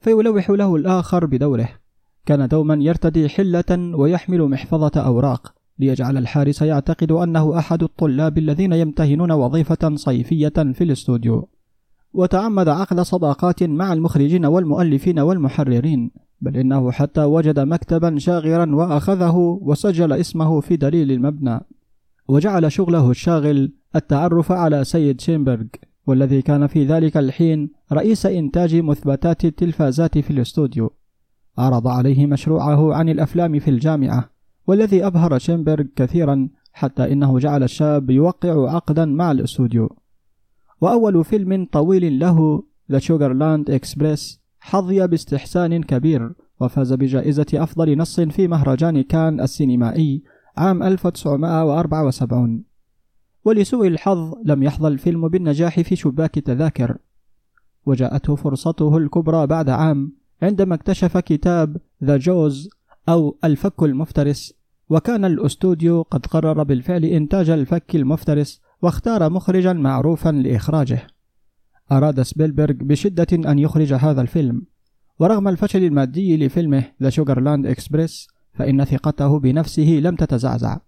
فيلوح 0.00 0.50
له 0.50 0.76
الآخر 0.76 1.26
بدوره. 1.26 1.68
كان 2.26 2.48
دوما 2.48 2.74
يرتدي 2.74 3.28
حلة 3.28 3.96
ويحمل 3.96 4.42
محفظة 4.42 5.00
أوراق. 5.00 5.54
ليجعل 5.78 6.16
الحارس 6.16 6.62
يعتقد 6.62 7.12
أنه 7.12 7.58
أحد 7.58 7.82
الطلاب 7.82 8.38
الذين 8.38 8.72
يمتهنون 8.72 9.32
وظيفة 9.32 9.94
صيفية 9.94 10.48
في 10.48 10.84
الاستوديو. 10.84 11.48
وتعمد 12.12 12.68
عقد 12.68 13.00
صداقات 13.00 13.62
مع 13.62 13.92
المخرجين 13.92 14.46
والمؤلفين 14.46 15.18
والمحررين 15.18 16.10
بل 16.40 16.56
إنه 16.56 16.90
حتى 16.90 17.24
وجد 17.24 17.60
مكتبا 17.60 18.18
شاغرا 18.18 18.74
وأخذه 18.74 19.58
وسجل 19.62 20.12
اسمه 20.12 20.60
في 20.60 20.76
دليل 20.76 21.12
المبنى. 21.12 21.60
وجعل 22.28 22.72
شغله 22.72 23.10
الشاغل 23.10 23.72
التعرف 23.96 24.52
على 24.52 24.84
سيد 24.84 25.20
شينبرغ 25.20 25.64
والذي 26.06 26.42
كان 26.42 26.66
في 26.66 26.84
ذلك 26.84 27.16
الحين 27.16 27.70
رئيس 27.92 28.26
إنتاج 28.26 28.76
مثبتات 28.76 29.44
التلفازات 29.44 30.18
في 30.18 30.30
الاستوديو. 30.30 30.90
عرض 31.58 31.88
عليه 31.88 32.26
مشروعه 32.26 32.94
عن 32.94 33.08
الأفلام 33.08 33.58
في 33.58 33.70
الجامعة. 33.70 34.33
والذي 34.66 35.06
أبهر 35.06 35.38
شينبرغ 35.38 35.84
كثيرا 35.96 36.48
حتى 36.72 37.12
إنه 37.12 37.38
جعل 37.38 37.62
الشاب 37.62 38.10
يوقع 38.10 38.74
عقدا 38.74 39.04
مع 39.04 39.30
الأستوديو. 39.30 39.96
وأول 40.80 41.24
فيلم 41.24 41.68
طويل 41.72 42.18
له 42.18 42.62
The 42.92 42.98
Sugarland 42.98 43.70
Express 43.70 44.40
حظي 44.60 45.06
باستحسان 45.06 45.82
كبير 45.82 46.32
وفاز 46.60 46.92
بجائزة 46.92 47.46
أفضل 47.54 47.98
نص 47.98 48.20
في 48.20 48.48
مهرجان 48.48 49.02
كان 49.02 49.40
السينمائي 49.40 50.22
عام 50.56 50.82
1974 50.82 52.64
ولسوء 53.44 53.86
الحظ 53.86 54.34
لم 54.44 54.62
يحظى 54.62 54.88
الفيلم 54.88 55.28
بالنجاح 55.28 55.80
في 55.80 55.96
شباك 55.96 56.38
التذاكر. 56.38 56.96
وجاءته 57.86 58.34
فرصته 58.34 58.96
الكبرى 58.96 59.46
بعد 59.46 59.68
عام 59.68 60.12
عندما 60.42 60.74
اكتشف 60.74 61.16
كتاب 61.16 61.76
The 62.04 62.16
Jaws 62.16 62.70
أو 63.08 63.38
الفك 63.44 63.82
المفترس. 63.82 64.54
وكان 64.90 65.24
الأستوديو 65.24 66.02
قد 66.02 66.26
قرر 66.26 66.62
بالفعل 66.62 67.04
إنتاج 67.04 67.50
الفك 67.50 67.96
المفترس 67.96 68.60
واختار 68.82 69.30
مخرجا 69.30 69.72
معروفا 69.72 70.28
لإخراجه. 70.28 71.06
أراد 71.92 72.22
سبيلبرغ 72.22 72.74
بشدة 72.74 73.26
أن 73.32 73.58
يخرج 73.58 73.92
هذا 73.92 74.20
الفيلم. 74.20 74.62
ورغم 75.18 75.48
الفشل 75.48 75.84
المادي 75.84 76.36
لفيلمه 76.36 76.84
The 77.02 77.10
Sugarland 77.10 77.66
Express 77.66 78.28
فإن 78.54 78.84
ثقته 78.84 79.38
بنفسه 79.38 80.00
لم 80.02 80.16
تتزعزع. 80.16 80.78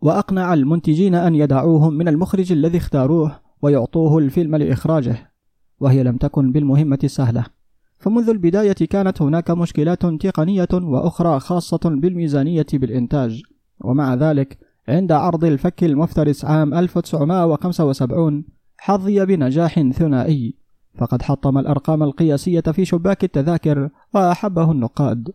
وأقنع 0.00 0.54
المنتجين 0.54 1.14
أن 1.14 1.34
يدعوهم 1.34 1.94
من 1.94 2.08
المخرج 2.08 2.52
الذي 2.52 2.78
اختاروه 2.78 3.40
ويعطوه 3.62 4.18
الفيلم 4.18 4.56
لإخراجه. 4.56 5.32
وهي 5.80 6.02
لم 6.02 6.16
تكن 6.16 6.52
بالمهمة 6.52 6.98
سهلة 7.06 7.55
فمنذ 7.98 8.28
البداية 8.28 8.72
كانت 8.72 9.22
هناك 9.22 9.50
مشكلات 9.50 10.06
تقنية 10.06 10.68
وأخرى 10.72 11.40
خاصة 11.40 11.80
بالميزانية 11.84 12.66
بالإنتاج. 12.72 13.42
ومع 13.80 14.14
ذلك 14.14 14.58
عند 14.88 15.12
عرض 15.12 15.44
الفك 15.44 15.84
المفترس 15.84 16.44
عام 16.44 16.74
1975 16.74 18.44
حظي 18.78 19.26
بنجاح 19.26 19.80
ثنائي. 19.80 20.54
فقد 20.98 21.22
حطم 21.22 21.58
الأرقام 21.58 22.02
القياسية 22.02 22.60
في 22.60 22.84
شباك 22.84 23.24
التذاكر 23.24 23.90
وأحبه 24.14 24.72
النقاد. 24.72 25.30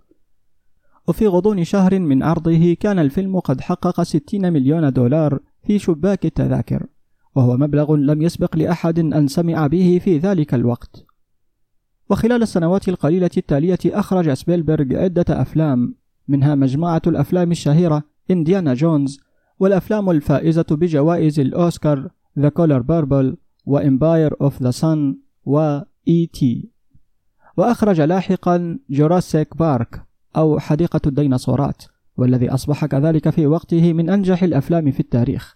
وفي 1.07 1.28
غضون 1.28 1.64
شهر 1.64 1.99
من 1.99 2.24
عرضه 2.24 2.74
كان 2.74 2.99
الفيلم 2.99 3.39
قد 3.39 3.62
حقق 3.62 4.01
60 4.01 4.53
مليون 4.53 4.93
دولار 4.93 5.39
في 5.64 5.80
شباك 5.80 6.26
التذاكر 6.26 6.86
وهو 7.36 7.57
مبلغ 7.57 7.95
لم 7.95 8.22
يسبق 8.22 8.55
لأحد 8.55 8.99
أن 8.99 9.28
سمع 9.28 9.68
به 9.68 10.01
في 10.03 10.18
ذلك 10.18 10.53
الوقت. 10.53 11.11
وخلال 12.12 12.41
السنوات 12.41 12.89
القليلة 12.89 13.30
التالية 13.38 13.80
أخرج 13.86 14.34
سبيلبرغ 14.34 14.95
عدة 14.95 15.26
أفلام 15.30 15.95
منها 16.28 16.55
مجموعة 16.55 17.01
الأفلام 17.07 17.51
الشهيرة 17.51 18.03
إنديانا 18.32 18.74
جونز 18.74 19.20
والأفلام 19.59 20.09
الفائزة 20.09 20.66
بجوائز 20.72 21.39
الأوسكار 21.39 22.09
The 22.39 22.49
Color 22.59 22.82
Purple 22.82 23.36
وإمباير 23.66 24.36
أوف 24.41 24.64
ذا 24.64 24.72
Sun 24.72 25.16
و 25.45 25.80
E.T. 26.09 26.45
وأخرج 27.57 28.01
لاحقا 28.01 28.80
جوراسيك 28.89 29.57
بارك 29.57 30.05
أو 30.36 30.59
حديقة 30.59 31.01
الديناصورات 31.05 31.84
والذي 32.18 32.49
أصبح 32.49 32.86
كذلك 32.86 33.30
في 33.30 33.47
وقته 33.47 33.93
من 33.93 34.09
أنجح 34.09 34.43
الأفلام 34.43 34.91
في 34.91 34.99
التاريخ 34.99 35.55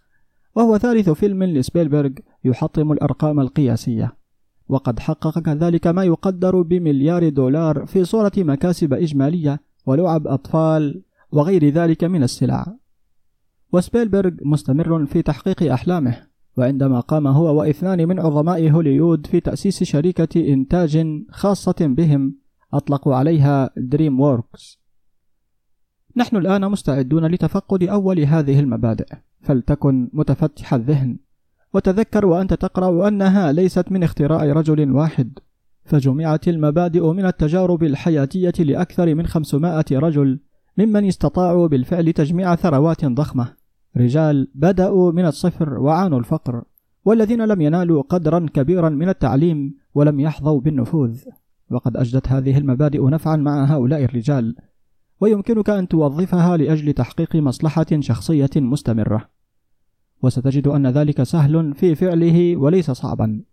وهو 0.56 0.78
ثالث 0.78 1.10
فيلم 1.10 1.44
لسبيلبرغ 1.44 2.12
يحطم 2.44 2.92
الأرقام 2.92 3.40
القياسية 3.40 4.25
وقد 4.70 5.00
حقق 5.00 5.40
كذلك 5.40 5.88
ما 5.88 6.04
يقدر 6.04 6.62
بمليار 6.62 7.30
دولار 7.30 7.86
في 7.86 8.06
صورة 8.06 8.32
مكاسب 8.38 8.94
إجمالية 8.94 9.60
ولعب 9.86 10.28
أطفال 10.28 11.02
وغير 11.32 11.70
ذلك 11.70 12.04
من 12.04 12.24
السلع. 12.24 12.76
وسبيلبرغ 13.74 14.32
مستمر 14.42 15.06
في 15.06 15.22
تحقيق 15.22 15.72
أحلامه 15.72 16.28
وعندما 16.58 17.00
قام 17.00 17.28
هو 17.28 17.60
واثنان 17.60 18.08
من 18.08 18.20
عظماء 18.20 18.70
هوليوود 18.70 19.28
في 19.28 19.40
تأسيس 19.40 19.84
شركة 19.84 20.54
إنتاج 20.54 21.08
خاصة 21.30 21.76
بهم 21.80 22.36
أطلقوا 22.74 23.16
عليها 23.16 23.70
DreamWorks 23.78 24.80
نحن 26.18 26.38
الآن 26.38 26.72
مستعدون 26.72 27.26
لتفقد 27.26 27.84
أول 27.84 28.20
هذه 28.20 28.60
المبادئ 28.60 29.08
فلتكن 29.42 30.10
متفتح 30.14 30.74
الذهن. 30.74 31.18
وتذكر 31.76 32.26
وأنت 32.26 32.54
تقرأ 32.54 33.08
أنها 33.08 33.52
ليست 33.52 33.92
من 33.92 34.04
اختراع 34.04 34.44
رجل 34.44 34.92
واحد 34.92 35.40
فجمعت 35.86 36.48
المبادئ 36.48 37.12
من 37.12 37.26
التجارب 37.26 37.84
الحياتية 37.84 38.54
لأكثر 38.60 39.16
من 39.16 39.28
500 39.28 39.86
رجل 39.92 40.40
ممن 40.78 41.08
استطاعوا 41.08 41.68
بالفعل 41.68 42.14
تجميع 42.14 42.56
ثروات 42.56 43.06
ضخمة. 43.06 43.54
رجال 43.98 44.48
بدأوا 44.56 45.12
من 45.12 45.26
الصفر 45.26 45.80
وعانوا 45.80 46.20
الفقر 46.20 46.64
والذين 47.06 47.46
لم 47.46 47.62
ينالوا 47.62 48.02
قدرا 48.02 48.46
كبيرا 48.54 48.90
من 48.90 49.10
التعليم 49.10 49.76
ولم 49.96 50.20
يحظوا 50.20 50.62
بالنفوذ. 50.62 51.20
وقد 51.72 51.98
أجدت 51.98 52.28
هذه 52.28 52.58
المبادئ 52.58 53.10
نفعا 53.10 53.36
مع 53.36 53.66
هؤلاء 53.66 54.04
الرجال 54.04 54.56
ويمكنك 55.22 55.70
أن 55.70 55.88
توظفها 55.88 56.58
لأجل 56.58 56.94
تحقيق 56.94 57.36
مصلحة 57.36 57.88
شخصية 58.00 58.50
مستمرة. 58.56 59.35
وستجد 60.26 60.68
أن 60.68 60.88
ذلك 60.88 61.24
سهل 61.24 61.74
في 61.74 61.96
فعله 61.96 62.58
وليس 62.58 62.92
صعبا. 62.92 63.44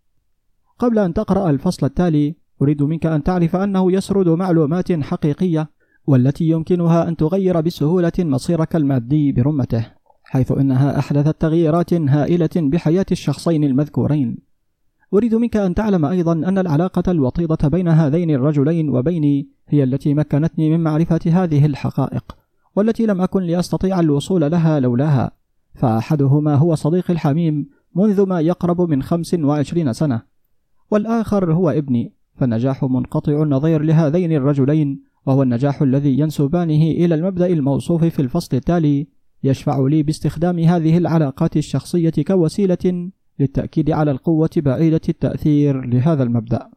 قبل 0.78 0.98
أن 0.98 1.14
تقرأ 1.14 1.50
الفصل 1.50 1.86
التالي 1.86 2.36
أريد 2.62 2.82
منك 2.82 3.06
أن 3.06 3.22
تعرف 3.22 3.56
أنه 3.56 3.92
يسرد 3.92 4.28
معلومات 4.28 4.92
حقيقية 4.92 5.70
والتي 6.06 6.44
يمكنها 6.44 7.08
أن 7.08 7.16
تغير 7.16 7.60
بسهولة 7.60 8.12
مصيرك 8.18 8.76
المادي 8.76 9.32
برمته 9.32 9.86
حيث 10.24 10.52
إنها 10.52 10.98
أحدثت 10.98 11.40
تغييرات 11.40 11.94
هائلة 11.94 12.50
بحياة 12.56 13.06
الشخصين 13.12 13.64
المذكورين. 13.64 14.38
أريد 15.14 15.34
منك 15.34 15.56
أن 15.56 15.74
تعلم 15.74 16.04
أيضا 16.04 16.32
أن 16.32 16.58
العلاقة 16.58 17.10
الوطيدة 17.10 17.68
بين 17.68 17.88
هذين 17.88 18.30
الرجلين 18.30 18.88
وبيني 18.88 19.48
هي 19.68 19.82
التي 19.82 20.14
مكنتني 20.14 20.70
من 20.70 20.80
معرفة 20.80 21.20
هذه 21.26 21.66
الحقائق 21.66 22.36
والتي 22.76 23.06
لم 23.06 23.20
أكن 23.20 23.42
لأستطيع 23.42 24.00
الوصول 24.00 24.40
لها 24.40 24.80
لولاها. 24.80 25.41
فأحدهما 25.74 26.54
هو 26.54 26.74
صديقي 26.74 27.12
الحميم 27.12 27.68
منذ 27.96 28.26
ما 28.26 28.40
يقرب 28.40 28.80
من 28.80 29.02
خمس 29.02 29.34
وعشرين 29.34 29.92
سنة 29.92 30.22
والآخر 30.90 31.52
هو 31.52 31.70
ابني 31.70 32.12
فالنجاح 32.34 32.84
منقطع 32.84 33.42
النظير 33.42 33.82
لهذين 33.82 34.32
الرجلين 34.32 35.02
وهو 35.26 35.42
النجاح 35.42 35.82
الذي 35.82 36.18
ينسبانه 36.18 36.82
إلى 36.82 37.14
المبدأ 37.14 37.46
الموصوف 37.46 38.04
في 38.04 38.22
الفصل 38.22 38.56
التالي 38.56 39.06
يشفع 39.44 39.86
لي 39.86 40.02
باستخدام 40.02 40.58
هذه 40.58 40.98
العلاقات 40.98 41.56
الشخصية 41.56 42.12
كوسيلة 42.26 43.10
للتأكيد 43.40 43.90
على 43.90 44.10
القوة 44.10 44.50
بعيدة 44.56 45.00
التأثير 45.08 45.80
لهذا 45.80 46.22
المبدأ. 46.22 46.70